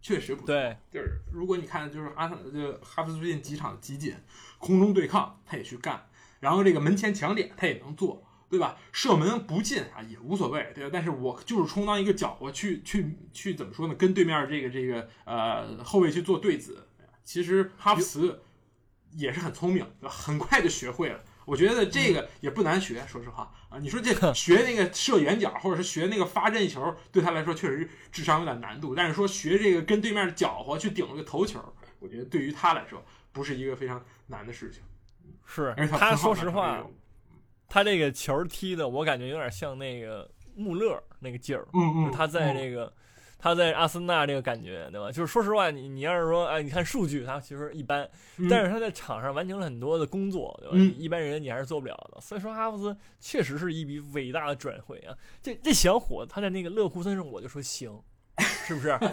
[0.00, 0.46] 确实不错。
[0.46, 4.14] 对，就是如果你看，就是阿特这个哈弗茨最近几场集锦，
[4.58, 6.06] 空中对抗他也去干，
[6.40, 8.78] 然后这个门前抢点他也能做，对吧？
[8.92, 10.90] 射门不进啊也无所谓，对吧？
[10.90, 13.94] 但是我就是充当一个角，我去去去怎么说呢？
[13.94, 16.88] 跟对面这个这个呃后卫去做对子。
[17.24, 18.40] 其实哈弗茨
[19.12, 21.20] 也是很聪明，很快就学会了。
[21.48, 28.94] 我觉得这个也不难学，说实话啊，你说这学那个射远角，或者是学那个发任意球，对他来说确实智商有点难度。
[28.94, 31.58] 但是说学这个跟对面搅和去顶这个头球，
[32.00, 34.82] 我觉得对于他来说不是一个非常难的事情。
[35.46, 36.86] 是他说实话
[37.66, 42.92] 他这个球踢的，我感觉有点像那个穆勒那个劲儿，嗯嗯，他在嗯这个。
[43.38, 45.12] 他在阿森纳这个感觉，对吧？
[45.12, 50.74] 就是说实话，你你要是说，哎，你看数据，他其实一般，嗯但是他在场上完成了很多的工作，对吧？
[50.76, 52.20] 嗯一般人你还是做不了的。
[52.20, 55.16] 所以说，哈弗斯确实是一笔伟大的转会啊！
[55.40, 57.96] 这这小伙子他在那个勒库森上，我就说行，
[58.38, 58.98] 是不是？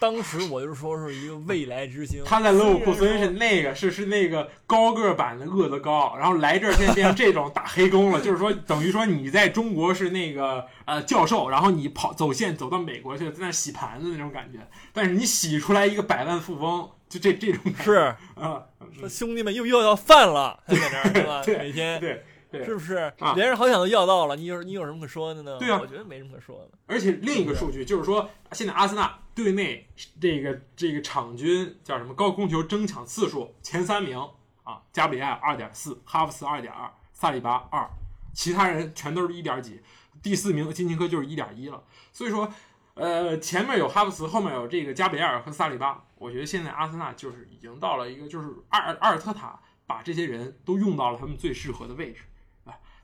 [0.00, 2.24] 当时我就说是一个未来之星。
[2.24, 3.30] 他在勒沃库森是。
[3.30, 14.58] 那个是是那个高个版的厄德高，然后来这儿现在变成这种打黑工了，就是说等于说你在中国是那个呃教授，然后你跑走线走到美国去，在那洗盘子那种感觉，
[14.92, 18.14] 但是你洗出来一个百万富翁，就这这种是。
[18.34, 18.62] 啊，
[18.98, 21.42] 说兄弟们又又要犯了，他在那儿对吧？
[21.46, 23.32] 每天对对，是不是啊？
[23.34, 25.58] 连人好想都要到了，你有你有什么可说的呢？
[25.58, 26.78] 对啊我觉得没什么可说的。
[26.86, 29.88] 而且另一个数据就是说，现在阿森纳队内
[30.20, 34.18] 这个这个场均叫什么高空球争抢次数前三名
[34.64, 37.88] 啊，加比埃尔二点四，哈弗茨二点二，萨里巴二，
[38.34, 39.80] 其他人全都是一点几，
[40.22, 41.82] 第四名金琴科就是一点一了。
[42.12, 42.52] 所以说，
[42.94, 52.22] 呃，前面有哈弗茨，后面有这个加比埃尔和萨里巴，我觉得现在阿森纳就是已经到了一个就是阿尔阿尔特塔把这些人都用到了他们最适合的位置。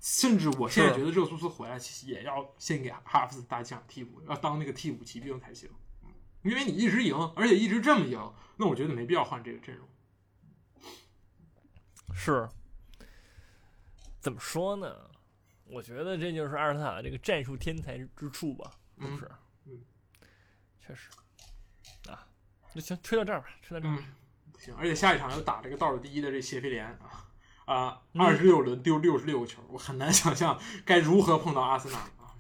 [0.07, 5.69] 啊，甚至我现在觉得热苏斯回来其实也要先给哈弗茨搭上替补，要当那个替补骑兵才行。
[6.05, 9.89] 嗯因为你一直赢，而且一直这么赢，那我觉得没必要换这个阵容。
[12.15, 12.49] 是，
[14.21, 15.11] 怎么说呢？
[15.65, 19.29] 我觉得这就是阿尔特塔这个战术天才之处吧，是不是？
[19.65, 19.81] 嗯，
[20.79, 21.11] 确实。
[22.09, 22.25] 啊，
[22.73, 23.99] 那行，吹到这儿吧，吹到这儿。
[23.99, 24.05] 嗯，
[24.61, 27.29] 行，而且下一场又打这个倒数第一的这谢菲联啊
[27.67, 32.33] 啊，嗯二十六轮丢六十六个球，我很难想象该如何碰到阿森纳啊。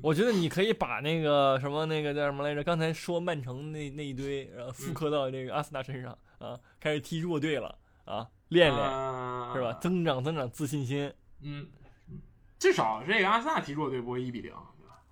[0.00, 2.62] 我觉得你可以把那个什么那个叫什么来着？
[2.64, 9.72] 刚才说曼城那那一堆，然后复刻到这个阿森纳身上、啊，开始踢弱队了啊，练练、啊是吧？
[9.80, 11.12] 增长增长自信心。
[11.42, 11.66] 嗯，
[12.08, 12.20] 嗯
[12.60, 14.52] 至少这个阿森纳踢弱队不会一比零，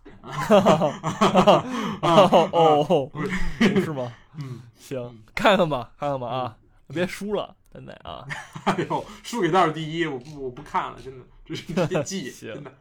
[0.02, 1.64] 对吧？
[2.02, 2.48] 哦
[3.10, 3.10] 哦，
[3.58, 4.12] 是吗？
[4.38, 6.56] 嗯，行，看看吧，看看吧啊，
[6.94, 8.26] 别输了，真的啊，
[8.64, 12.72] 哎呦，输给倒数第一，我不我不看了，真的，这是这记，行真的。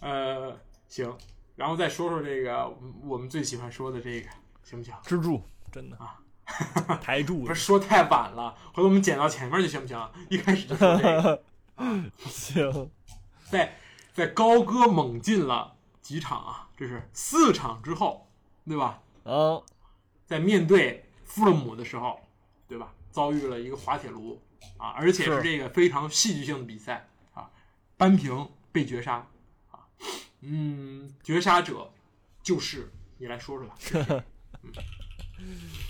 [0.00, 1.16] 呃，行，
[1.56, 2.68] 然后再说说这个
[3.02, 4.28] 我们最喜欢说的这个，
[4.62, 4.94] 行不行？
[5.04, 6.20] 支柱真的啊，
[7.00, 10.10] 台柱不是说太晚了，回头我们剪到前面去行不行？
[10.28, 11.42] 一开始就说这个，
[12.26, 12.90] 行，
[13.50, 13.78] 在
[14.12, 18.28] 在高歌猛进了几场啊，这是四场之后，
[18.66, 19.00] 对吧？
[19.24, 19.62] 啊，
[20.26, 22.20] 在面对富勒姆的时候，
[22.74, 22.92] 对吧？
[23.12, 24.42] 遭遇了一个滑铁卢
[24.76, 27.48] 啊，而且是是这个非常戏剧性的比赛啊，
[27.96, 29.24] 扳平被绝杀
[29.70, 29.86] 啊，
[30.40, 31.92] 嗯，绝杀者
[32.42, 34.24] 就是你来说说吧，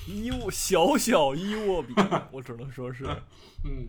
[0.06, 1.94] 伊沃 小小伊沃比，
[2.30, 3.04] 我只能说是，
[3.64, 3.88] 嗯，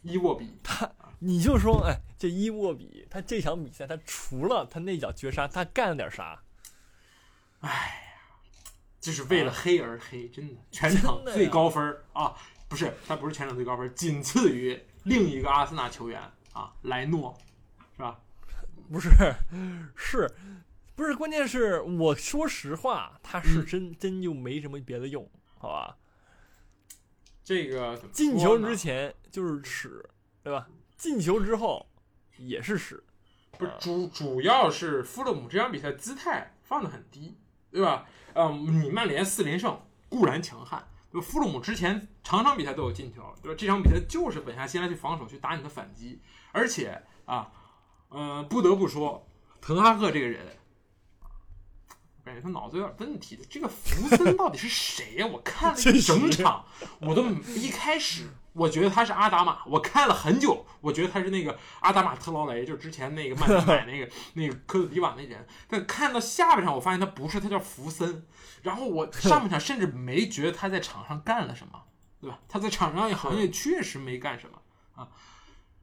[0.00, 6.42] 伊沃比他，你就说，哎，这伊沃比他这场比赛，他除了他那脚绝杀，他干了点啥？
[9.04, 12.34] 就是为了黑而黑，真的，全场最高分儿啊，
[12.68, 16.18] 不是，他不是全场最高分，仅次于另一个阿森纳球员
[16.54, 17.36] 啊，莱诺，
[17.94, 18.18] 是吧？
[18.90, 19.10] 不是，
[19.94, 20.34] 是，
[20.94, 21.14] 不是？
[21.14, 25.98] 关键是我说实话，他是嗯真、真就没什么别的用，好吧？
[27.44, 30.02] 这个进球之前就是屎，
[30.42, 30.66] 对吧？
[30.96, 31.86] 进球之后
[32.38, 33.04] 也是屎，
[33.58, 37.36] 不是主主要是富勒姆这场比赛姿态放得很低，
[37.70, 38.06] 对吧？
[38.34, 41.26] 嗯，你曼联四连胜固然强悍，对吧？
[41.26, 43.56] 富勒姆之前场场比赛都有进球，对吧？
[43.58, 46.20] 这场比赛就是稳下心来去防守，去打你的反击，
[46.52, 47.50] 而且啊，
[48.08, 49.26] 呃，不得不说，
[49.60, 50.56] 滕哈赫这个人。
[52.24, 53.38] 感觉他脑子有点问题。
[53.50, 56.64] 这个福森到底是谁呀、我看了一整场，
[57.00, 65.46] 我都一开始我觉得他是阿达玛，我看了很久，我觉得他是那个阿达玛特劳雷，就是之前那个曼联买那个 那个科特迪瓦那人。
[65.68, 68.24] 但看到下半场，我发现他不是，他叫福森。
[68.62, 71.82] 然后我 上半场甚至没觉得他在场上干了什么，
[72.20, 72.38] 对吧？
[72.48, 74.58] 他在场上也好像也确实没干什么
[74.94, 75.08] 啊，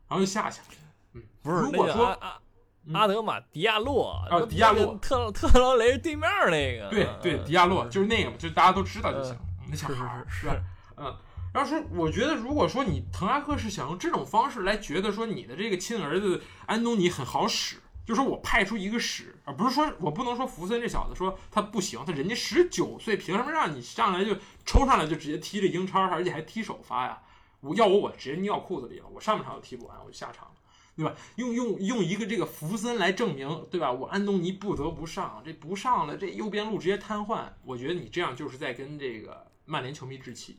[0.07, 0.67] 然后就下去了。
[1.13, 2.39] 嗯，不是那如果说个阿阿
[2.86, 9.38] 嗯阿德玛迪亚洛，哦那迪亚洛特特劳雷对面那个，对对，嗯迪亚洛就是那个嘛，就大家都知道就行，
[9.69, 10.55] 那小是是孩儿是吧？
[10.97, 11.15] 嗯，
[11.54, 24.36] 然后说，我觉得如果说你滕哈赫是想用这种方式来觉得说你的这个亲儿子安东尼很好使，就说我派出一个使，而不是说我不能说福森这小子说他不行，他人家十九岁，凭什么让你上来就
[24.66, 27.22] 抽上来就直接踢了英超，而且还踢首发呀？
[27.60, 30.54] 我要我我直接尿裤子里了，我上半场都踢不完，我就下场了。
[30.94, 31.16] 对吧？
[31.36, 33.92] 用用用一个这个福森来证明，对吧？
[33.92, 37.44] 我安东尼不得不上，这不上了，这右边路直接瘫痪。
[37.64, 40.58] 我觉得你这样就是在跟这个曼联球迷置气。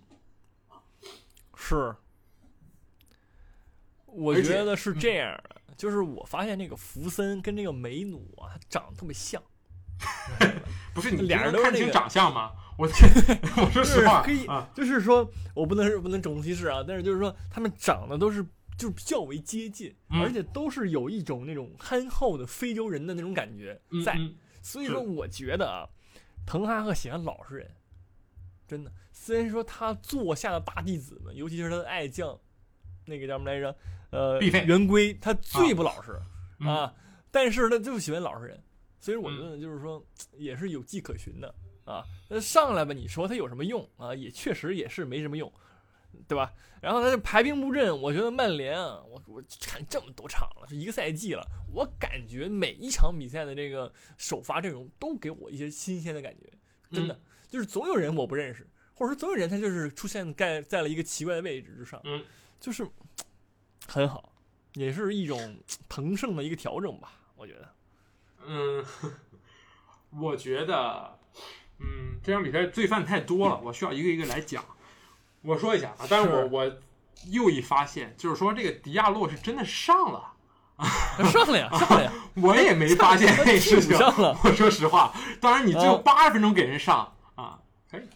[1.65, 1.95] 是，
[4.07, 9.41] 我觉得是这样的，就是我发现那个福森跟那个梅努啊，他长得特别像，
[10.93, 12.51] 不是你俩人能看清都是那个长相吗？
[12.77, 18.45] 我我说实话可以啊，就是说我不能是不能种族歧视啊，但是就是说他们长得都是
[18.77, 20.21] 就是较为接近，嗯。
[20.21, 24.19] 而且都是有一种那种憨厚的非洲人的那种感觉在，
[24.63, 25.89] 所以说我觉得啊，
[26.45, 27.71] 滕哈赫喜欢老实人，
[28.67, 28.91] 真的。
[29.23, 32.37] 虽然说他座下的大弟子们，尤其是他的爱将，
[33.05, 33.77] 那个叫什么来着？
[34.11, 36.21] 呃，毕费圆规，他最不老实
[36.59, 36.93] 嗯啊，
[37.31, 38.61] 但是他就喜欢老实人，
[38.99, 41.55] 所以我觉得就是说也是有迹可循的
[41.85, 42.03] 啊。
[42.29, 44.13] 那上来吧，你说他有什么用啊？
[44.13, 45.51] 也确实也是没什么用，
[46.27, 46.53] 对吧？
[46.81, 56.51] 然后他就排兵布阵，我觉得曼联啊，我我看这么多场了，是一个赛季了，我感觉每一场比赛的这个首发阵容都给我一些新鲜的感觉，
[56.91, 62.25] 真的、就是总有人我不认识，或者说总有人他就是出现在在了一个奇怪的位置之上，嗯，
[62.61, 62.87] 就是
[63.87, 64.33] 很好，
[64.75, 65.57] 也是一种
[65.89, 67.69] 腾盛的一个调整吧，我觉得。
[68.47, 68.85] 嗯，
[70.21, 71.19] 我觉得，
[71.79, 74.65] 嗯，这场比赛罪犯太多了，我需要一个一个来讲。
[75.43, 76.73] 我说一下啊，但是我是我
[77.31, 80.29] 又一发现，就是说这个迪亚洛是真的上了。
[81.31, 83.97] 上了呀，上了呀， 我也没发现这事情。
[83.97, 87.15] 上了我说实话，当然你最后啊八十分钟给人上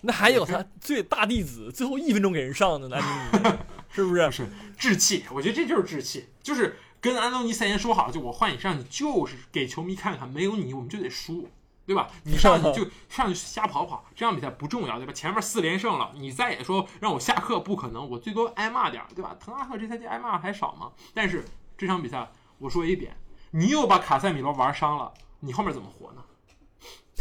[0.01, 3.57] 那还有他最大弟子最后一分钟给人上的呢，安东尼，
[3.91, 4.31] 是不是？
[4.31, 4.47] 是
[4.79, 5.25] 志气。
[5.33, 11.49] 我觉得这就是志气，就是跟安东尼赛前说好，就我换你上，你就是给球迷看看，没有你我们就得输。
[11.87, 12.11] 对吧？
[12.25, 15.13] 你上去就 上去瞎跑跑，这场比赛不重要，对吧？
[15.13, 19.37] 前面四连胜了，你再也说让我下课不可能，我最多挨骂点，对吧？
[19.39, 20.91] 滕哈赫这赛季挨骂还少吗？
[21.15, 21.45] 但是
[21.79, 23.17] 这场比赛我说一点，
[23.53, 26.25] 你又把卡塞米罗玩伤了，你后面怎么活呢？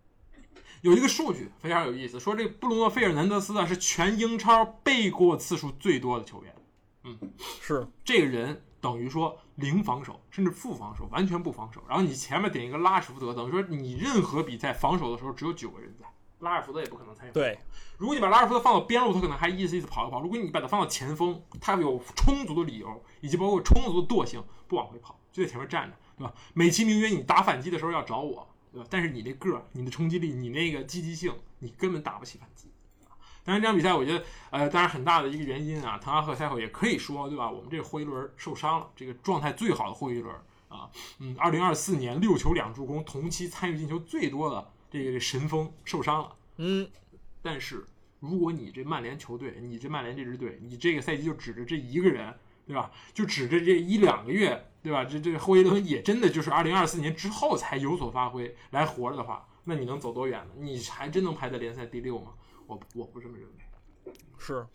[0.82, 6.56] 有一个数据非常有意思，说这个布鲁诺·费尔南德斯啊是全英超背过次数最多的球员。
[7.04, 7.18] 嗯
[7.60, 11.84] 是这个人等于说零防守，甚至负防守，完全不防守。
[11.88, 16.06] 然后你前面点一个拉什福德，等于说你任何比赛防守的时候只有九个人在，
[16.40, 17.32] 拉什福德也不可能参与。
[17.32, 17.60] 对，
[17.98, 26.34] 如果你把拉什福德放到边路，他可能还意思意思跑一跑；如果你把他放到前锋，他有充足的理由，以及包括充足的惰性，不往回跑，就在前面站着，对吧？
[26.54, 28.88] 美其名曰你打反击的时候要找我，对吧？
[28.90, 32.70] 但是你这个儿、你的冲击力、你那个积极性，你根本打不起反击。
[33.44, 37.50] 当然，这场比赛我觉得，呃，当然很大的一个原因啊，滕哈赫赛后也可以说，对吧？
[37.50, 40.36] 我们这个霍伊伦受伤了，这个状态最好的霍伊伦
[40.70, 46.36] 啊，嗯，二零二四年六球两助攻，同期参与进球最多的这个神锋受伤了。
[46.58, 46.88] 嗯，
[47.42, 47.84] 但是
[48.20, 52.32] 如果你这曼联球队，你这曼联这支队，你这个赛季就指着这一个人，
[52.68, 52.92] 对吧？
[53.12, 55.06] 就指着这一两个月，对吧？
[55.06, 60.54] 这这霍伊伦也真的就是二零二四年之后才有所发挥来活着的话，那你能走多远呢？
[60.58, 62.34] 你还真能排在联赛第六吗？
[62.68, 64.14] 我我不这么认为。
[64.38, 64.66] 是，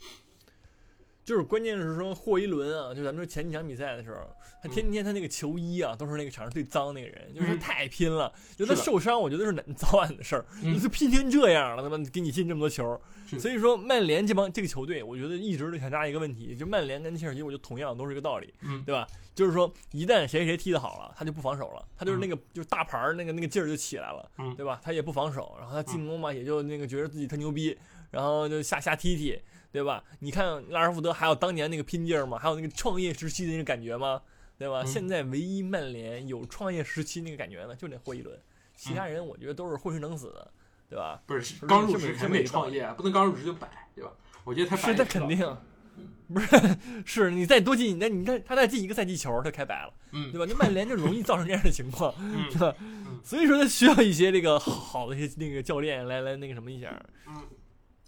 [1.27, 4.21] 就是关键是说霍伊伦啊，就咱们说前几场比赛的时候，
[4.63, 8.33] 他天天他那个球衣啊，都是那个场上最脏那个人，就是嗯太拼了。
[8.57, 10.47] 就他受伤，我觉得是难早晚的事儿，
[10.81, 12.99] 就拼成这样了，他妈给你进这么多球，
[13.41, 19.05] 所以说曼联这帮这个球队，我觉得一直都想加一个问题，就曼联跟切尔西，我觉得同样都是一个道理，嗯对吧？
[19.35, 24.81] 就是说一旦谁谁踢得好了，他就不防守了，他就是那个、就是大牌儿那个那个劲儿就起来了，嗯对吧？
[24.81, 27.77] 他也不防守，然后他进攻嘛也就那个觉得自己特牛逼，
[28.13, 29.37] 然后就瞎瞎踢踢。
[29.77, 30.03] 对吧？
[30.21, 32.39] 你看拉什福德还有当年那个拼劲儿吗？
[32.39, 34.23] 还有那个创业时期的那个感觉吗？
[34.59, 34.81] 对吧？
[34.83, 38.35] 嗯现在唯一曼联有创业时期那个感觉呢，就那霍伊伦，
[38.75, 40.51] 其他人我觉得都是混吃等死的，
[40.89, 41.21] 对吧？
[41.27, 44.11] 不是是刚入职还没创业，不能刚入职就摆，对吧？
[44.45, 45.57] 我觉得他摆是，那也知道肯定，
[46.33, 50.47] 不是，是你再多进，那你看他再进一个赛季球，他开摆了，嗯对吧？
[50.49, 52.75] 那曼联就容易造成这样的情况，嗯对吧？
[53.23, 57.43] 所以说他需要一些这个好的一些那个教练来来那个什么一下，嗯，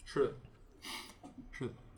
[0.05, 0.35] 是的，是的。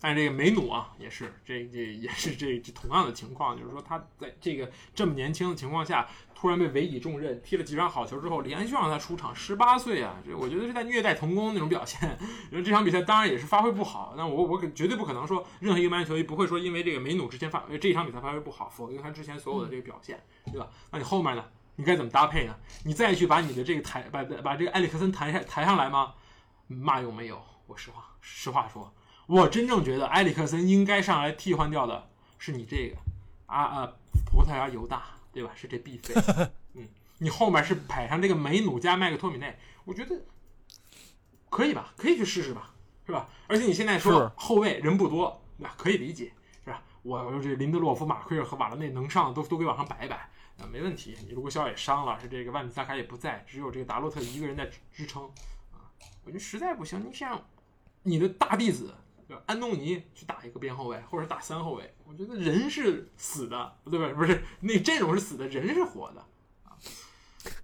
[0.00, 12.00] 但是这个梅努啊，也是这这也是这这同样的情况，就是说他在这个这么年轻的情况下，突然被委以重任，踢了几场好球之后，连续让他出场，十八岁啊，这我觉得是在虐待童工那种表现。
[12.50, 20.18] 因为这场比赛当然也是发挥不好，但我我可绝对不可能说任何一个曼联球队不会说因为这个梅努之前发这一场比赛发挥不好，否定他之前所有的这个表现，
[20.50, 20.68] 对吧？
[20.90, 21.44] 那你后面呢？
[21.76, 22.54] 你该怎么搭配呢？
[22.84, 26.12] 你再去把你的这个抬把把这个埃里克森抬上抬上来吗？
[26.66, 27.40] 嘛用没有。
[27.66, 28.92] 我实话实话说，
[29.30, 32.96] 我真正觉得埃里克森应该上来替换掉的是你这个
[33.46, 33.92] 啊啊
[34.26, 35.52] 葡萄牙犹大，对吧？
[35.54, 36.12] 是这必费，
[36.74, 36.88] 嗯，
[37.18, 40.20] 你后面是摆上这个梅努加麦克托米内，我觉得
[41.48, 41.94] 可以吧？
[41.96, 42.74] 可以去试试吧，
[43.06, 43.28] 是吧？
[43.46, 46.32] 而且你现在说后卫人不多，那可以理解，
[46.64, 46.82] 是吧？
[47.02, 50.16] 我这林德洛夫、马奎尔和瓦拉内能上都都给往上摆一摆。
[50.58, 51.16] 啊，没问题。
[51.24, 55.22] 你卢克肖也伤了，是这个万比萨卡也不在，只有这个达洛特一个人在支支撑
[55.72, 55.86] 啊。
[56.24, 57.40] 我觉得实在不行，你像
[58.02, 64.08] 你的大弟子对吧安东尼去打一个边后卫，或者打三后卫，我觉得人是死的，对吧？
[64.14, 66.20] 不是那阵容是死的，人是活的
[66.64, 66.76] 啊。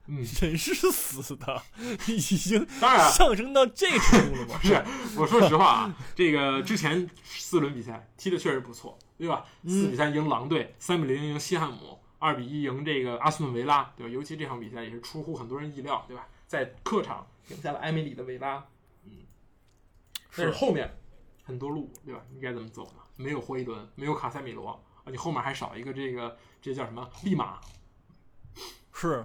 [0.06, 1.62] 嗯，人是死的，
[2.06, 4.58] 已经当然上升到这程度了吗？
[4.62, 4.84] 不是，
[5.18, 9.44] 我说实话啊，这个之前四轮比赛踢的确实不错，对吧？
[9.66, 14.12] 四比三赢狼队，三比零赢西汉姆，二比一赢这个阿斯顿维拉，对吧？
[14.12, 16.28] 尤其这场比赛也是出乎很多人意料，对吧？
[16.46, 18.64] 在客场赢下了埃梅里的维拉，
[19.04, 19.10] 嗯，
[20.36, 20.96] 但是后面
[21.46, 22.20] 很多路，对吧？
[22.34, 23.02] 你该怎么走呢？
[23.14, 24.70] 没有霍伊伦，没有卡塞米罗，
[25.04, 27.60] 啊，你后面还少一个这个这叫什么利马？
[28.92, 29.24] 是，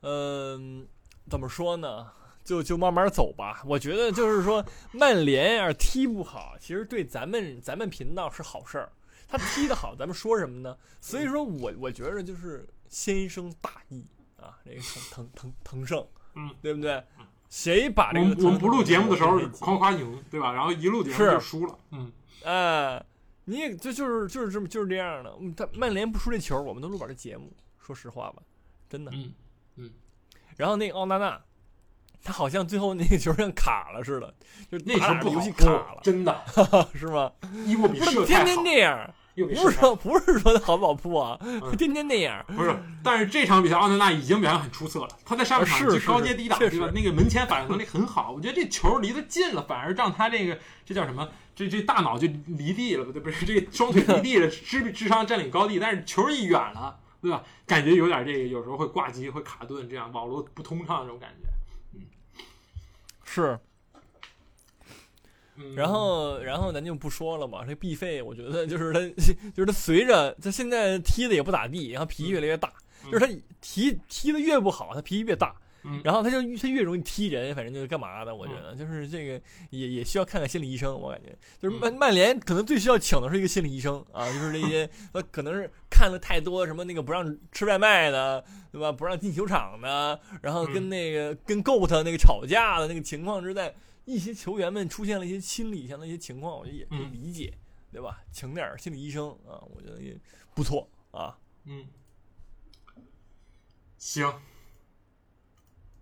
[0.00, 0.84] 嗯，
[1.30, 2.10] 怎么说呢？
[2.42, 3.62] 就就慢慢走吧。
[3.64, 8.90] 我觉得就是说，曼联要是踢不好，其实对咱们咱们频道是好事儿。
[9.28, 10.76] 他踢得好，咱们说什么呢？
[11.00, 14.04] 所以说我我觉得就是先生大义
[14.36, 17.02] 啊，这个腾腾腾腾胜，嗯，对不对？
[17.52, 20.54] 谁把我这个们我们不录节目的时候夸夸赢，对吧？
[20.54, 22.10] 然后一录节目就输了，嗯，
[22.44, 23.04] 哎，
[23.44, 25.36] 你也就就是就是这么就是这样的。
[25.38, 27.52] 嗯他曼联不输这球，我们都录不了这节目。
[27.78, 28.42] 说实话吧，
[28.88, 29.12] 真的。
[29.14, 29.34] 嗯
[29.76, 29.90] 嗯
[30.56, 31.38] 然后那个奥纳纳，
[32.24, 34.34] 他好像最后那个球像卡了似的，
[34.70, 36.42] 就那球游戏卡了，真的。
[36.96, 37.30] 是吗？
[37.66, 42.44] 伊沃比天天，这样，又比不是说不是说他好不好扑啊，嗯天天那样。
[42.48, 45.08] 不是，但是这场比赛奥纳纳已经表现很出色了。
[45.24, 46.90] 他在上半场是是即高接低挡，确对吧？
[46.94, 48.30] 那个门前反应能力很好。
[48.32, 51.28] 我觉得这球离得近了，反而让他这个这叫什么？
[51.54, 55.78] 这这大脑就离地了，不对，不是这个双腿离地了， 智智商占领高地。
[55.78, 57.42] 但是球一远了，对吧？
[57.66, 61.48] 感觉有点这个，有时候会挂机，会卡顿，这样网络不通畅这种感觉。
[61.94, 62.00] 嗯
[63.24, 63.60] 是，嗯，
[65.76, 69.00] 然后然后咱就不说了嘛，这 B 费我觉得就是 他
[69.50, 72.72] 就是他随着他现在踢的也不咋地，然后脾气越来越大，
[73.04, 73.12] 嗯。
[73.12, 75.54] 就是他踢踢的越不好，他脾气越大。
[75.84, 76.00] 嗯。
[76.04, 79.40] 然后他就他越容易踢人，反正就是干嘛的，我觉得就是这个
[79.70, 81.36] 也也需要看看心理医生，我感觉。
[81.60, 88.92] 就是曼曼联可能最需要请的是一个心理医生啊，就是那些他可能是看了太多什么那个不让吃外卖的，对吧？
[88.92, 93.74] 不让进球场的，然后跟那个跟 GOAT 那个吵架的那个情况之在，
[94.04, 97.52] 一些球员们出现了一些心理上的一些情况，我觉得也可以嗯理解，
[97.92, 98.20] 对吧？
[98.32, 100.18] 请点儿心理医生啊，我觉得也
[100.54, 101.38] 不错啊。
[101.64, 101.86] 嗯，
[103.98, 104.32] 行，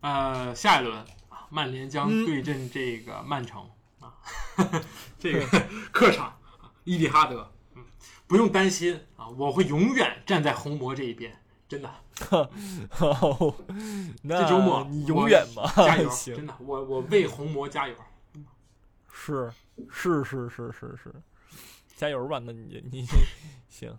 [0.00, 0.96] 呃，下一轮
[1.28, 4.16] 啊，曼联将嗯对阵这个曼城、啊，
[5.20, 5.46] 这个
[5.92, 6.38] 客场
[6.84, 7.84] 伊蒂哈德，嗯，
[8.26, 11.38] 不用担心啊，我会永远站在红魔这一边，
[11.70, 11.88] 真的，
[12.90, 13.54] 好，
[14.22, 17.94] 那这周末你永远吧，加油， 真的，我我为红魔加油。
[19.08, 19.52] 是
[19.88, 21.14] 是是是是是，
[21.94, 23.06] 加油吧，那你你
[23.68, 23.96] 行，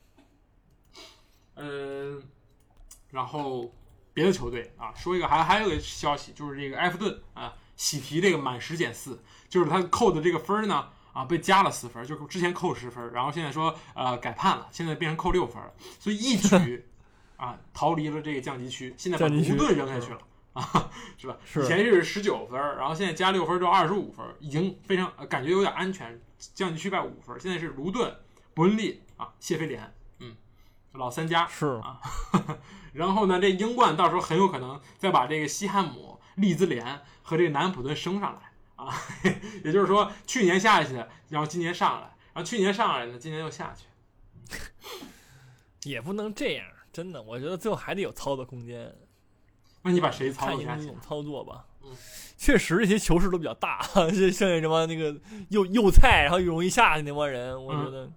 [1.56, 2.22] 嗯，
[3.12, 3.74] 然后
[4.14, 16.86] 别的球队啊，说一个还还有个消息，就是这个埃弗顿啊喜提这个满十减四，就是他扣的这个分儿呢啊被加了四分，就是之前扣十分，然后现在说呃改判了，现在变成扣六分了，所以一举
[17.42, 20.20] 啊逃离了这个降级区，现在把卢顿扔下去了。
[20.54, 21.38] 啊，是吧？
[21.46, 26.22] 是以前是十九分，然后现在加六分就二十五分，已经非常、呃感觉有点安全。
[26.54, 28.14] 降级区败五分，现在是卢顿、
[28.54, 30.36] 伯恩利啊、谢菲联，嗯，
[30.94, 31.48] 老三家。
[31.48, 32.02] 是啊
[32.94, 38.94] 然后呢，这英冠到时候很有可能再把这个西汉姆、利兹联和这个南安普顿升上来啊，
[39.64, 43.86] 也就是说去年下去的，然后今年上来，然后去年上来呢，今年又下去。
[45.84, 48.94] 也不能这样，真的，我觉得最后还得有操作空间，
[49.84, 50.96] 那你把谁操看作下去英？
[51.02, 51.66] 操作吧。
[51.84, 51.92] 嗯
[52.38, 55.16] 确实这些球势都比较大， 这剩下什么那个
[55.50, 58.12] 又又菜，然后又容易下去那帮人，我觉得，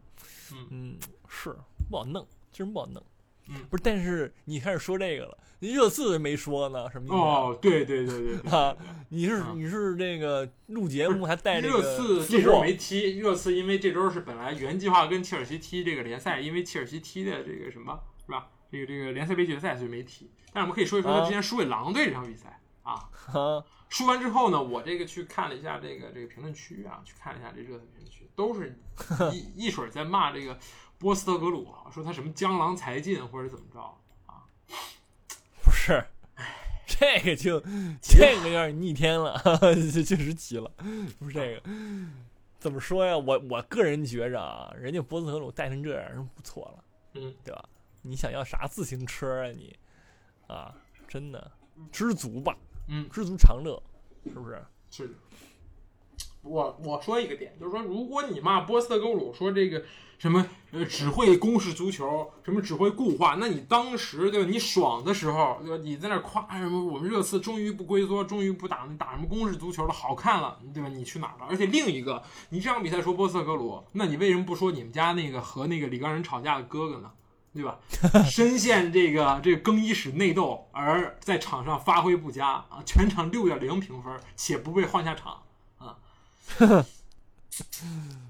[0.51, 0.97] 嗯嗯，
[1.29, 1.55] 是
[1.91, 3.03] 不好弄，真不好弄。
[3.49, 7.21] 嗯不是，但是你开始说这个了，热刺没说呢，什么意思啊？
[7.21, 8.51] 哦，对对对对对。
[8.51, 8.75] 啊，
[9.11, 18.49] 你是嗯你是这个录节目还带这热刺这周没踢，热刺因为这周是本来原计划跟切尔西踢这个联赛，因为切尔西踢的这个什么是吧？
[18.75, 20.31] 这个这个联赛杯决赛所以没提。
[20.53, 23.09] 但是我们可以说一说他啊之前输给狼队这场比赛啊。
[23.33, 28.79] 啊，输完之后呢，我这个去看了一下这个这个评论区啊，去看了一下这热刺评论区，都是
[29.33, 30.59] 一一水儿在骂这个
[30.99, 33.81] 波斯特格鲁啊，说他什么江郎才尽或者怎么着
[34.27, 34.45] 啊。
[35.63, 36.05] 不是，
[36.87, 37.59] 这个就
[38.03, 39.41] 这个有点逆天了，
[39.93, 40.71] 这确实急了，
[41.19, 41.63] 不是这个。
[42.59, 43.17] 怎么说呀？
[43.17, 47.65] 我我个人觉着啊，人家波斯特鲁带成这样，人不错了，嗯，对吧？
[48.07, 49.75] 你想要啥自行车啊你？
[50.47, 50.75] 啊，
[51.09, 51.51] 真的
[51.91, 52.55] 知足吧，
[52.89, 53.83] 嗯，知足常乐，
[54.27, 54.63] 是不是？
[54.91, 55.15] 是的。
[56.43, 59.83] 我我说一个点，就是说，如果你骂波斯特格鲁说这个
[60.19, 64.51] 什么呃只会攻势足球，什么只会固化，那你当时对吧？
[64.51, 65.83] 你爽的时候对吧？
[65.83, 70.91] 你在那夸什么我们热刺终于不龟缩，终于不打打什么攻势足球了，好看了，对吧？
[70.91, 71.47] 你去哪儿了？
[71.49, 77.11] 而且另一个，你这场比赛说波斯特格鲁，那你为什么不说你们家那个和那个里冈人吵架的哥哥呢？
[77.55, 77.79] 对吧？
[78.29, 85.41] 深陷这个这个更衣室内斗，而在场上发挥不佳啊，全场六点零评分，且不被换下场
[85.79, 85.97] 啊，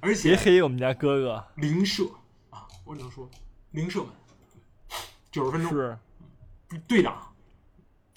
[0.01, 2.05] 而别且黑我们家哥哥，零射
[2.51, 3.29] 啊，我只能说
[3.71, 4.11] 零射门，
[5.33, 5.99] 九十分钟是
[6.87, 7.33] 队长，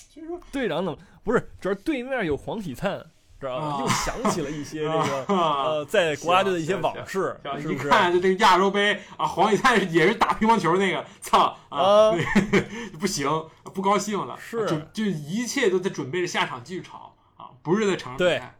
[0.09, 1.49] 所以说队长怎么不是？
[1.61, 3.05] 主要对面有黄体灿，
[3.39, 7.89] 知道又想起了一些这个在国家队的一些往事，是一不是？
[7.89, 12.11] 看就这个亚洲杯啊，黄喜灿也是打乒乓球那个，操啊，
[12.99, 13.29] 不行，
[13.73, 14.65] 不高兴了，是。
[14.65, 18.39] 准就一切都在准备着下场继续吵啊，不是在场上比对。
[18.39, 18.55] 赛，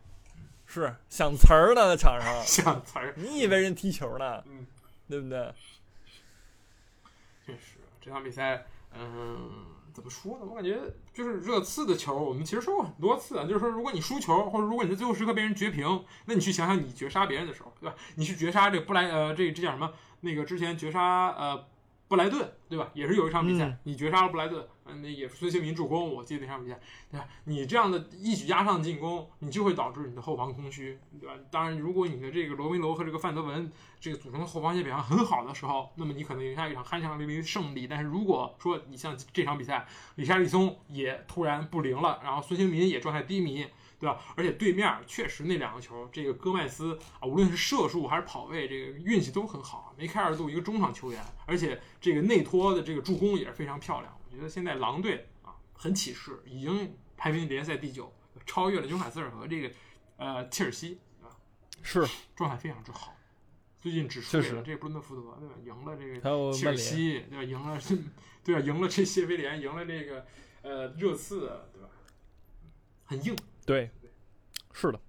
[0.67, 4.43] 是想词儿呢，在场上， 想词儿，你以为人踢球呢？
[4.45, 4.67] 嗯，
[5.09, 5.53] 对不对？
[7.45, 9.49] 确实这场比赛，嗯，
[9.97, 10.45] 怎么说呢？
[10.47, 10.79] 我感觉
[11.11, 17.95] 就是热刺的球，我们其实说过很多次啊，就是说，如果你输球，或者如果你在最后时刻被人绝平，那你去想想你绝杀别人的时候，对吧？
[18.13, 19.91] 你去绝杀这个布莱呃，这这叫什么？
[20.19, 21.65] 那个之前绝杀呃
[22.07, 22.91] 布莱顿，对吧？
[22.93, 26.79] 也是有一场比赛，嗯你绝杀了布莱顿，嗯，那也是孙兴民助攻，我记得那场比赛，
[27.11, 27.27] 对吧？
[27.45, 31.35] 你这样的一举压上进攻，你就会导致你的后防空虚，对吧？
[31.51, 37.87] 当然，如果你的这个罗梅罗和这个范德文这个组成的后防线表现很好的时候，那么你可能赢下一场酣畅淋漓的胜利。
[37.87, 43.65] 但是如果说你像这场比赛，里沙利松也突然不灵了，然后孙兴民也状态低迷，
[43.99, 44.19] 对吧？
[44.35, 49.93] 而且对面确实那两个球，这个戈麦斯啊，无论是射术还是跑位，这个运气都很好。
[49.97, 54.16] 梅开二度，一个中场球员，而且这个内托的这个助攻也是非常漂亮。
[54.37, 58.13] 我觉得现在狼队啊很起势，已经排名联赛第九，
[58.45, 59.71] 超越了纽卡斯尔和这个
[60.17, 61.25] 呃切尔西，啊？
[61.81, 62.05] 是，
[62.37, 63.17] 状态非常之好。
[63.79, 65.55] 最近只输确实给了这个布伦特福德，对吧？
[65.65, 67.43] 赢了这还个切尔西，对吧？
[67.43, 67.79] 赢了，
[68.45, 68.61] 对吧？
[68.61, 70.23] 赢了这谢菲联，赢了这个
[70.61, 71.39] 呃热刺，
[71.73, 71.89] 对吧？
[73.05, 73.35] 很硬，
[73.65, 73.89] 对，
[74.71, 75.01] 是的，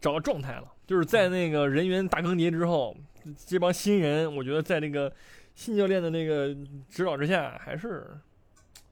[0.00, 2.96] 找到状态了，就是在那个人员大更迭之后，
[3.36, 5.12] 这帮新人，我觉得在那个
[5.56, 6.56] 新教练的那个
[6.88, 8.16] 指导之下，还是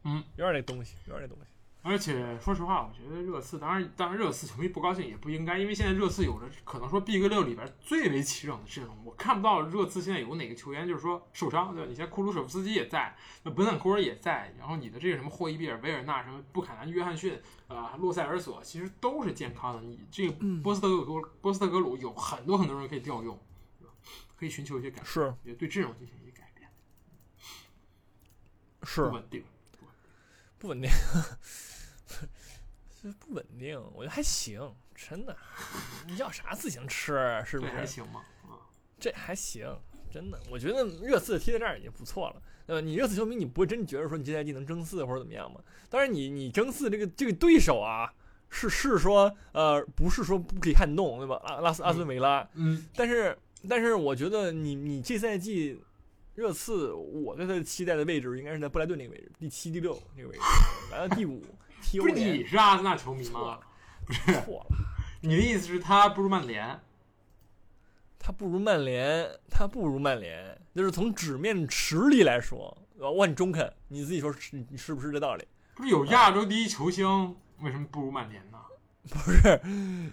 [0.04, 1.48] 嗯，有点那东西，有点那东西。
[1.84, 11.88] 而且说实话，我觉得热刺当然，当然热刺球迷不高兴也不应该，因为现在热刺有着可能说 Big 六里边最为齐整的阵容，我看不到热刺现在有哪个球员就是说受伤，对吧？
[11.90, 17.36] 你像库鲁舍夫斯基也在，那本坦库尔也在，然后你的这个什么霍伊比尔、维尔纳、什么布坎南、约翰逊
[17.66, 19.82] 啊、洛塞尔索，其实都是健康的。
[19.82, 23.36] 你这个波斯特格鲁、波斯特格鲁有很多很多人可以调用，
[24.38, 26.70] 可以寻求一些改变，是也对阵容进行一些改变，
[28.84, 29.42] 是不稳定。
[30.62, 30.88] 不稳定，
[33.02, 35.36] 这不稳定，我觉得还行，真的。
[36.06, 37.94] 你要啥自行车是不是还是？
[37.94, 38.22] 行吗？
[38.44, 38.62] 啊，
[38.96, 39.66] 这还行，
[40.08, 40.40] 真的。
[40.48, 42.40] 我觉得热刺踢在这儿已经不错了。
[42.64, 42.80] 对吧？
[42.80, 45.60] 你热刺球迷，你不会真觉得说你这赛季能争四或者怎么样吗？
[45.90, 48.14] 当然你，你争四这个这个对手啊，
[48.48, 51.40] 是是说呃，不是说不可以撼动，对吧？
[51.42, 53.36] 阿拉斯阿斯顿维拉，嗯，但是
[53.68, 55.82] 但是我觉得你你这赛季
[56.34, 60.42] 热刺，我对他的期待的位置应该是在布莱顿那个位置，第七、第六那个位置，
[60.90, 61.42] 来到第五，
[61.98, 63.60] 不是你是阿森纳球迷吗错了？
[64.06, 64.76] 不是，错了，
[65.20, 66.80] 你的意思是他不如曼联？
[68.18, 75.44] 他不如曼联，他不如曼联，就是从纸面实力来说，呃我很中肯，你自己说是你是不是这道理？
[75.74, 78.58] 不是有亚洲第一球星，为什么不如曼联呢？
[79.10, 79.60] 不是，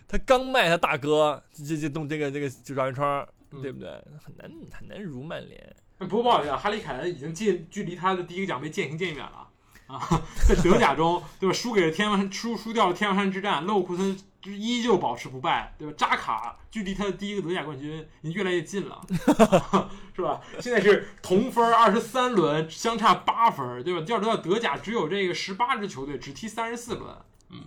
[0.07, 3.89] 他刚卖他大哥，这这动这个这个就赵云窗，嗯对不对？
[4.23, 5.75] 很难很难如曼联。
[6.07, 9.47] 不过不好意思啊，哈里凯恩已经近距离他的第一个奖杯渐行渐远了
[9.87, 9.99] 啊，
[10.47, 11.53] 在德甲中，对吧？
[11.53, 15.93] 输给了天王山，输输掉了天王山之战，勒沃库森依旧保持不败，对吧？
[15.97, 19.01] 扎卡距离他的第一个德甲冠军已经越来越近了，
[20.15, 20.39] 是吧？
[20.59, 24.05] 现在是同分二十三轮，相差八分，对吧？
[24.07, 27.13] 要知道德甲只有这个十八支球队，只踢三十四轮，
[27.49, 27.57] 嗯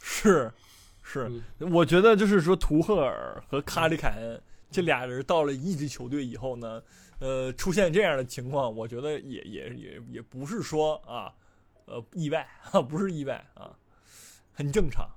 [0.00, 0.52] 是，
[1.02, 1.42] 是，
[1.72, 4.40] 我觉得就是说，图赫尔和卡里凯恩
[4.70, 6.80] 这俩人到了一支球队以后呢，
[7.18, 11.34] 呃，出现这样的情况，我觉得也也也也不是说啊，
[11.86, 13.76] 呃，意外啊， 不是意外啊，
[14.52, 15.08] 很正常。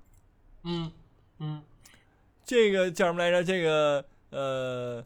[0.63, 0.91] 嗯
[1.39, 1.63] 嗯，
[2.43, 3.43] 这个叫什么来着？
[3.43, 5.05] 这个呃，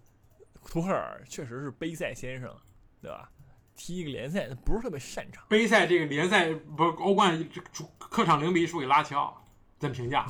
[0.66, 2.56] 图赫尔确实是杯赛先生，
[3.02, 3.30] 对吧？
[3.76, 5.46] 踢一个联赛，他不是特别擅长。
[5.50, 9.46] 杯赛这个联赛不是欧冠主客场零比一输给拉齐奥，
[9.78, 10.26] 怎么评价？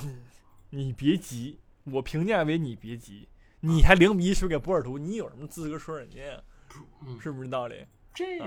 [0.71, 6.43] 你别急，我评价为你别急，你还零比一输给波尔图，你有什么资格说人家
[6.81, 6.87] 呀？
[7.05, 7.85] 嗯，是不是道理？
[8.13, 8.45] 这个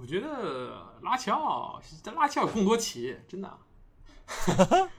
[0.00, 3.58] 我觉得拉齐奥，这拉齐奥有贡多齐，真的。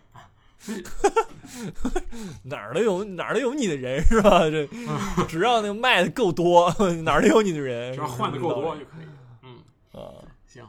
[2.43, 4.41] 哪儿都有哪儿都有你的人是吧？
[4.49, 4.67] 这
[5.25, 6.69] 只要那个卖的够多，
[7.03, 7.93] 哪儿都有你的人。
[7.93, 9.05] 只要换的够多就可以。
[9.43, 9.63] 嗯，
[9.93, 10.11] 啊，
[10.45, 10.67] 行。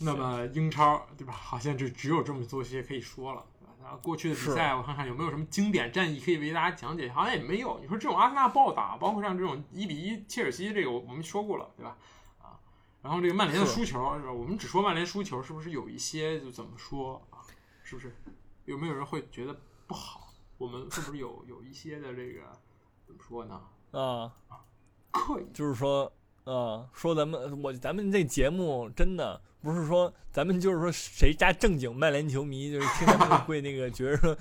[0.00, 1.32] 那么英超对吧？
[1.32, 3.42] 好像就只有这么多些可以说了。
[3.84, 7.78] 对吧然后过去的比赛，我看看有没有什么经典战役可以为大家讲解，好像也没有。
[7.80, 11.96] 你说这种阿森纳暴打，包括像这种一比一切尔西，这个我我们说过了，对吧？
[12.42, 12.58] 啊，
[13.02, 14.00] 然后这个曼联的输球？
[14.32, 17.44] 我们只说曼联输球，是不是有一些就怎么说啊？
[17.82, 18.16] 是不是
[18.64, 19.54] 有没有人会觉得
[19.86, 20.32] 不好？
[20.56, 22.40] 我们是不是有有一些的这个
[23.06, 23.60] 怎么说呢？
[23.92, 24.32] 啊，
[25.10, 26.10] 刻意就是说
[26.44, 34.36] 啊，说咱们我咱们这节目真的不是说咱们就是说谁家正经曼联球迷就是听咱们会那个觉得说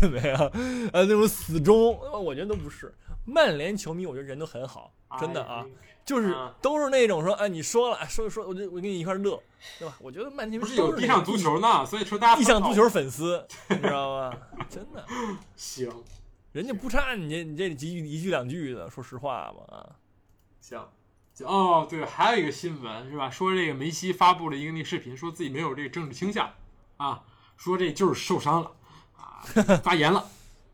[0.00, 0.50] 认为啊
[0.92, 2.92] 呃那种死忠，我觉得都不是。
[3.24, 5.64] 曼联球迷我觉得人都很好，真的啊。
[5.66, 5.70] 哎
[6.04, 9.42] 就是啊都是那种说，哎，你说了，说说，我就我跟你一块乐，
[9.78, 9.96] 对吧？
[10.02, 14.36] 我觉得曼联不是有地上足球呢，所以说大家地上足球粉丝， 你知道吗？
[14.68, 15.02] 真的，
[15.56, 15.90] 行
[16.52, 19.96] 人家不差你这你这几句一句两句的，说实话吧啊，
[20.60, 20.78] 行。
[21.42, 23.28] 哦，对，还有一个新闻是吧？
[23.28, 26.50] 说这个梅西发布了一个那个视频，说自己没有这个政治倾向
[26.96, 27.24] 啊，
[27.56, 28.72] 说这就是受伤了
[29.16, 29.42] 啊，
[29.82, 30.28] 发炎了。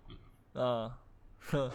[0.55, 0.93] 嗯，
[1.39, 1.71] 哼，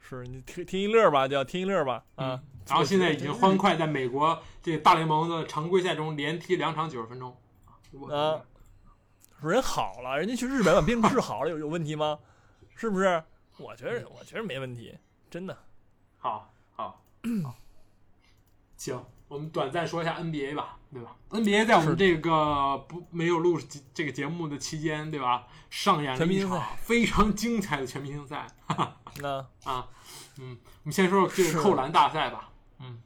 [0.00, 2.34] 是你听听一乐吧，叫听一乐吧啊。
[2.34, 7.36] 嗯然后现在已经欢快在美国这个大联盟的常规赛中连踢两场九十分钟
[8.08, 8.40] 啊
[9.38, 12.18] 说人好了，人家去日本把病治好了，有有问题吗？
[12.74, 13.22] 是不是？
[13.58, 14.96] 我觉得我觉得没问题，
[15.30, 15.54] 真的。
[16.16, 17.04] 好好
[17.44, 17.54] 好，
[18.76, 23.58] 行，我们短暂说一下 NBA 吧，对吧？NBA 在我们这个不没有录
[23.92, 25.46] 这个节目的期间，对吧？
[25.70, 29.88] 上演了一场非常精彩的全明星赛， 哈哈那啊，
[30.38, 32.50] 嗯，我们先说说这个扣篮大赛吧。
[32.80, 33.00] 嗯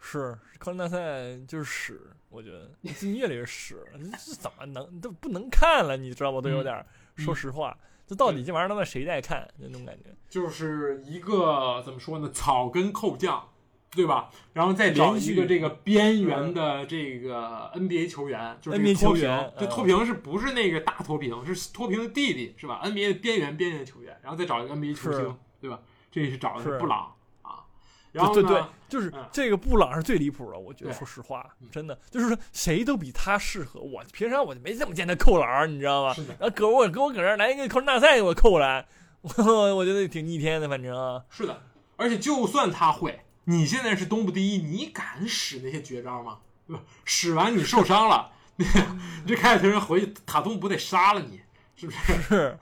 [0.00, 5.96] 是扣篮大赛就是屎，我觉得最近越来越屎了，这这怎么能都不能看了？
[5.96, 6.40] 你知道吗？
[6.40, 6.84] 都有点
[7.16, 7.76] 说实话，
[8.06, 9.46] 这到底这玩意儿他妈谁在看？
[9.58, 10.04] 那种感觉。
[10.30, 13.50] 就是一个怎么说呢，草根扣将，
[13.92, 14.30] 对吧？
[14.52, 21.32] 然后再找连续一个这个边缘的这个 NBA 球员，就是 NBA 球员这嗯脱贫是不是那个大脱贫？
[21.54, 25.80] 是脱贫的弟弟，是吧？NBA 的边缘边缘球员，然后再找一个 NBA 球星，对吧？
[26.10, 27.12] 这是找的布朗
[27.42, 27.64] 啊。
[28.12, 33.80] 然后呢，对对就是嗯这个布朗是最离谱的，我觉得，说实话嗯，真的就是说谁都比他适合。
[33.80, 36.12] 我平常我就没怎么见他扣篮儿，你知道吗？
[36.14, 38.84] 是的，然后搁我搁我搁这儿来一个扣篮大赛给我扣篮，
[39.20, 39.30] 我
[39.76, 41.62] 我觉得挺逆天的，反正啊，是的，
[41.96, 46.38] 而且就算他会，你现在是东部第一，你敢使那些绝招吗？
[46.66, 46.82] 对吧？
[47.06, 48.66] 使完你受伤了，你
[49.26, 51.40] 这凯尔特人回去塔图姆不得杀了你？
[51.74, 52.12] 是不是？
[52.28, 52.58] 是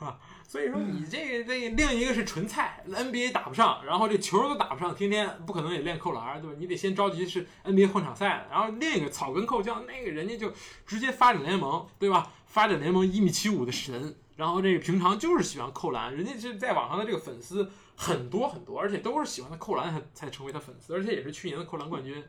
[0.47, 6.57] 所以说你这个这个另一个是纯菜，NBA 打不上，然后这球都打不上，天天不可能也练扣篮，对吧？
[6.57, 10.53] 你得先着急是 NBA 混场赛，然后另一个草根扣将，那个人家就
[10.87, 12.31] 直接发展联盟，对吧？
[12.47, 22.23] 发展联盟一米七五的神，然后这个平常就是喜欢扣篮，人家是在网上的这个粉丝很多很多，而且都是喜欢他扣篮才才成为他粉丝，而且也是去年的扣篮冠军，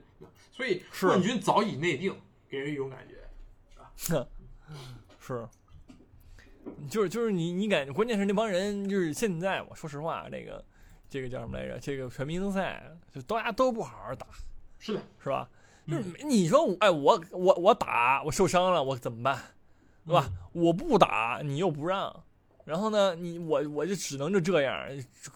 [0.52, 2.16] 所以是冠军早已内定，
[2.50, 3.16] 给人一种感觉。
[5.20, 5.48] 是，
[6.90, 10.64] 就是就是你你感觉，关键是那帮人就是现在，我说实话，这个
[11.10, 11.78] 这个叫什么来着？
[11.80, 14.26] 这个全明星赛就大家都不好好打，
[14.80, 15.50] 是的，是吧？
[15.86, 19.42] 嗯就是你说我哎，我我我打我受伤了，我怎么办？
[20.06, 20.30] 对吧？
[20.54, 22.24] 我不打你又不让，
[22.68, 24.86] 然后呢，你我我就只能就这样，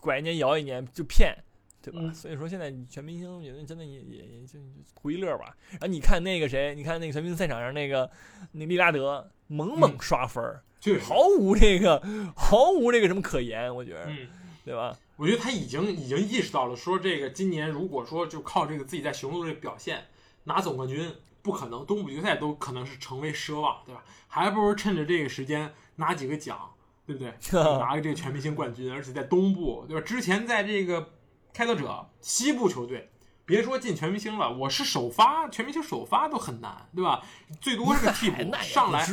[0.02, 1.34] 拐一年摇一年就骗，
[1.82, 2.00] 对吧？
[2.04, 5.56] 嗯所以说现在全明星，我觉得真的也也也就就图一乐吧。
[5.72, 8.12] 然后你看那个谁，你看那个全明星赛场上那个
[8.52, 12.04] 那利拉德猛猛刷分儿，确实，毫无这个
[12.36, 14.28] 毫无这个什么可言，我觉得，嗯。
[14.64, 14.96] 对吧？
[15.16, 20.06] 我觉得他已经已经意识到了，说这个今年如果说就靠这个自己在雄鹿这表现
[20.44, 21.12] 拿总冠军
[21.42, 24.04] 不可能，东部决赛都可能是成为奢望，对吧？
[24.28, 26.72] 还不如趁着这个时间拿几个奖，
[27.12, 27.62] 对不对？
[27.80, 30.02] 拿个这个全明星冠军，而且在东部，对吧？
[30.06, 31.10] 之前在这个
[31.54, 33.10] 开拓者西部球队，
[33.46, 37.22] 别说进全明星了，我是首发，全明星首发都很难，对吧？
[37.60, 39.06] 最多是个替补上来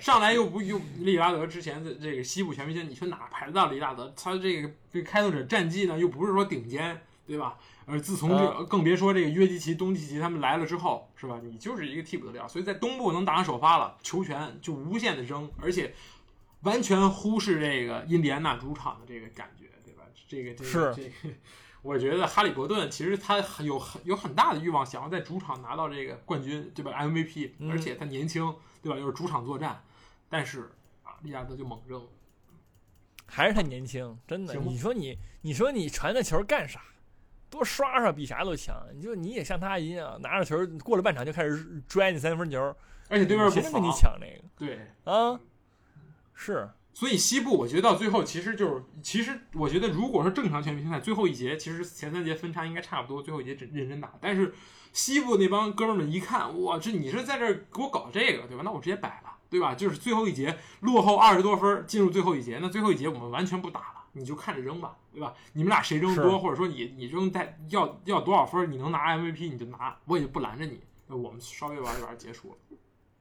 [0.00, 4.12] 上来又不又利拉德之前的这个西部全明星，你说哪排得到利拉德？
[4.16, 7.56] 他这个这个开拓者战绩呢，又不是说顶尖，对吧？
[7.86, 11.38] 而自从这个，更别说这个约基奇、东契奇他们来了之后，是吧？
[11.44, 15.94] 你就是一个替补的料，所以在东部能打上首发了，球权就无限的扔，而且
[16.64, 20.02] 完全忽视这个印第安纳主场的这个感觉，对吧？
[20.26, 21.34] 这个这个是这个，
[21.82, 28.98] 我觉得哈利伯顿其实他很有很有很大的欲望，想要在主场拿到这个冠军，对吧？MVP，嗯而且他年轻，对吧？
[28.98, 29.82] 又是主场作战，
[30.28, 30.70] 但是
[31.02, 32.02] 啊，利亚德就猛扔。
[33.26, 34.54] 还是他年轻，真的。
[34.56, 36.80] 你说你，你说你传那球干啥？
[37.50, 38.76] 多刷刷比啥都强。
[38.92, 42.58] 你就你也像他一样，拿着球过了半场就开始拽你三分球，
[43.08, 45.38] 而且对面不跟你，抢这个对，啊？
[46.34, 54.12] 是，所以西部我觉得到最后其实就是，其实我觉得如果说正常全明星赛最后一节，其实前三节分差应该差不多，最后一节认认真打。
[54.20, 54.52] 但是
[54.92, 58.62] 西部那帮哥们儿们一看，哇，这你是在这儿给我搞这个，对吧？
[58.64, 59.74] 那我直接摆了，对吧？
[59.74, 65.34] 就是最后一节落后二十多分，进入最后一节，那最后一节我们完全不打了，你就看着扔吧，对吧？
[65.54, 70.80] 你们俩谁扔是多，或者说你你扔带要要多少分，你能拿 MVP 你就拿，我也就不拦着你。
[71.06, 72.76] 那我们稍微玩一玩结束了，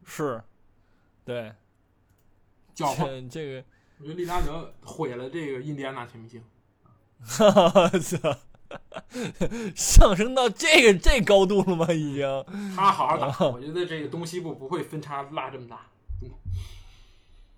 [0.05, 0.41] 是，
[1.25, 1.53] 对，
[2.73, 3.05] 搅和。
[3.05, 3.63] 这 这个，
[3.99, 6.43] 我觉得利拉德毁了这个印第安纳全明星。
[7.25, 7.91] 哈哈，
[9.75, 11.93] 上升到这个这高度了吗？
[11.93, 12.45] 已经，
[12.75, 15.87] 他好好打，我觉得这个东西部不会分差拉这么大。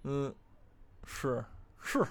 [0.03, 0.33] 嗯，
[1.05, 1.43] 是
[1.81, 2.03] 是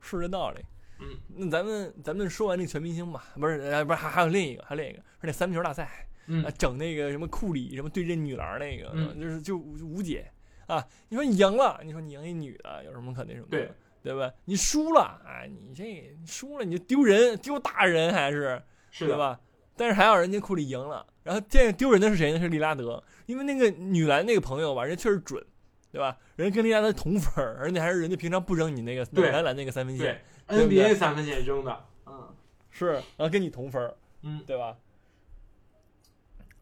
[0.00, 0.60] 是这道理。
[0.98, 6.06] 嗯，那咱们咱们说完这个全明星吧，不是，呃不是，还还有另一个，还有另一个，是那三分球大赛。
[6.26, 10.28] 嗯啊，整那个什么库里什么对阵女篮那个，嗯就是就无无解
[10.66, 10.86] 啊！
[11.08, 13.58] 你说你赢了，你说你赢一女的有什么可那什么的？
[13.58, 13.70] 对
[14.02, 14.32] 对吧？
[14.44, 19.40] 你输了，哎，你这你输了你就丢人，丢大人还是是，对吧？
[19.76, 22.38] 但是还好人家库里赢了，然后这个丢人的是谁呢？
[22.38, 25.44] 是利拉德，因为那个女篮那个朋友吧，人家确实准，
[25.90, 26.16] 对吧？
[26.36, 32.34] 人家跟利拉德同分，而且还是人家平常不扔你那个女篮篮那个三分线，对对 NBA 三分线扔的，嗯
[32.70, 34.76] 是，然后跟你同分，嗯，对吧？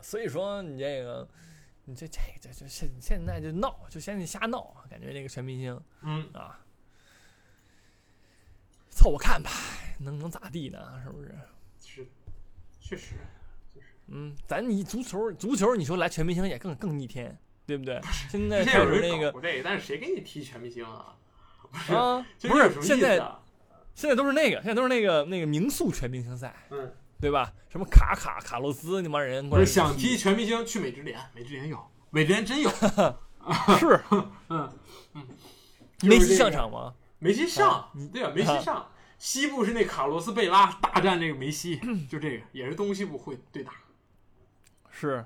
[0.00, 1.26] 所以说你这个，
[1.86, 6.58] 你这这这这现现在就闹，就现在瞎闹，感觉这个全明星嗯，啊，
[8.90, 9.50] 凑合看吧，
[9.98, 11.00] 能能咋地呢？
[11.02, 11.34] 是不是？
[11.80, 12.06] 是，
[12.80, 13.14] 确实，
[14.06, 18.00] 嗯，咱你足球足球，你说来全明星也更更逆天，对不对？
[18.30, 21.16] 现在之前开有人搞始那个但是谁给你踢全明星啊？
[21.88, 23.42] 啊，这不是现在啊
[23.94, 26.92] 现在都是那个，现在都是那个那个名宿全明星赛，嗯，
[27.24, 27.50] 对吧？
[27.70, 32.68] 什么卡卡卡洛斯那帮人不是想踢全明星去美职联，美职联有，美职联真有
[33.80, 34.70] 是嗯
[35.14, 35.26] 嗯，
[36.02, 36.94] 梅西上场吗？
[37.18, 38.86] 梅西上对啊，梅西上。
[39.16, 43.72] 西部是那卡洛斯贝拉大战这个梅西，就这个也是东西部会对打。
[44.90, 45.24] 是，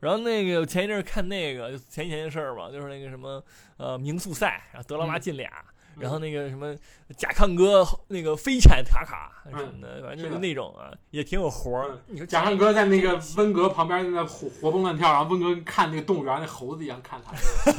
[0.00, 3.42] 然后那个前一阵儿看那个就前几天的事儿嘛，就是那个什么
[3.76, 5.64] 呃名宿赛，然后德拉嗯拉进俩，
[5.98, 6.74] 然后那个什么
[7.16, 11.98] 甲亢哥那个飞铲卡卡什么的，反正就那种啊，也挺有活儿嗯。
[12.08, 17.32] 你说贾樟柯在那个温格旁边在那活活蹦乱跳，然后温格看那个动物园那猴子一样看他，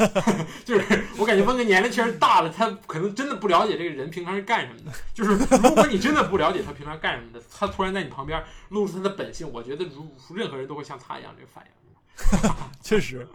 [0.64, 4.98] 就是我感觉温格年龄确实大了，他可能真的不了解这个人平常是干什么的。
[5.14, 12.52] 就是如果你真的不了解他平常干什么的，他突然在你旁边露出他的本性，我觉得如任何人都会像他一样这个反应，
[12.84, 13.28] 确实，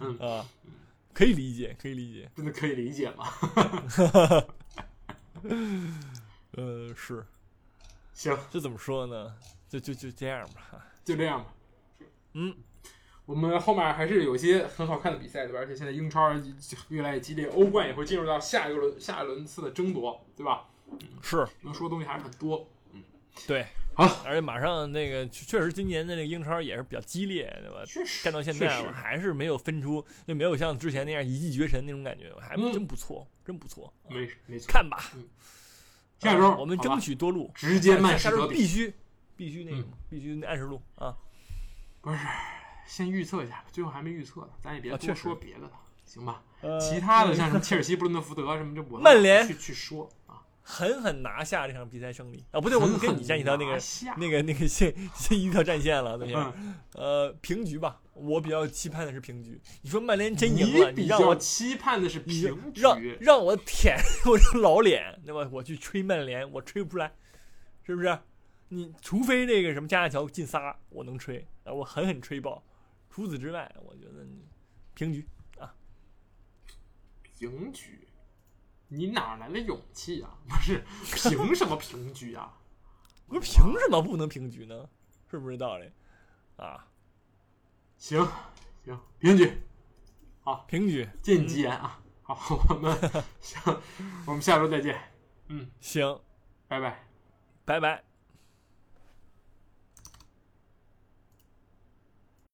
[0.00, 0.16] 嗯。
[0.18, 0.46] 啊，
[1.20, 2.30] 可以理解，可以理解。
[2.34, 3.26] 真的可以理解吗？
[6.56, 7.26] 呃，是，
[8.14, 9.36] 行，这怎么说呢？
[9.68, 10.82] 就就就这样吧。
[11.04, 11.52] 就这样吧。
[12.32, 12.56] 嗯，
[13.26, 15.58] 我们后面还是有些很好看的比赛，对吧？
[15.58, 16.32] 而且现在英超
[16.88, 20.70] 越来越激烈，欧冠也会进入到下一个轮下一轮次的争夺，对吧？
[21.20, 22.66] 是能说的东西还是很多。
[22.94, 23.02] 嗯
[23.46, 23.66] 对，
[24.08, 27.84] 好，而且马上那个确确实今年的那个英超也是比较激烈，对吧？
[27.86, 33.92] 确实干到现在了，还是没有分出，就没有像之前那样一骑绝尘那种感觉，还嗯真不错，真不错。
[34.08, 34.66] 没没错。
[34.68, 35.12] 看吧，
[36.18, 38.94] 下周啊我们争取多录，直接慢下周市德比，必须
[39.36, 41.16] 必须那个嗯必须按时录啊。
[42.00, 42.18] 不是
[42.86, 45.72] 先预测一下吧，最后还没预测呢，咱也别多说别的了，
[46.04, 46.42] 行吧？
[46.62, 50.19] 呃其他的像什么 切尔西、布伦特福德什么，就我曼联去去说啊。
[50.70, 52.60] 狠狠拿下这场比赛胜利啊！
[52.60, 53.76] 不对，我们跟你站一条那个
[54.16, 56.42] 那个那个线线一条战线了，对不对？
[56.56, 59.60] 嗯，呃，平局吧，我比较期盼的是平局。
[59.82, 63.96] 你说曼联真赢你了，比较让我期盼的是平局，让让我舔
[64.26, 65.48] 我这老脸，对吧？
[65.52, 67.12] 我去吹曼联，我吹不出来，
[67.84, 68.16] 是不是？
[68.68, 72.62] 你除非那个什么加纳乔进仨，我能吹，啊，我狠狠吹爆。
[73.10, 74.44] 除此之外，我觉得你
[74.94, 75.26] 平局
[75.58, 75.74] 啊。
[77.22, 78.06] 平局，
[78.90, 80.36] 你哪来的勇气啊？
[80.48, 80.84] 不是，
[81.30, 82.58] 凭什么平局啊？
[83.28, 84.88] 我说凭什么不能平局呢？
[85.30, 85.90] 是不是道理？
[86.56, 86.86] 啊，
[87.96, 88.26] 行
[88.84, 89.62] 行，平局，
[90.42, 91.98] 好平局，进吉言啊！
[92.22, 92.36] 好，
[92.68, 92.94] 我们
[93.40, 93.80] 行，
[94.26, 95.00] 我们下周再见，
[95.48, 96.20] 嗯行，
[96.68, 97.06] 拜拜。
[97.64, 98.09] 拜拜。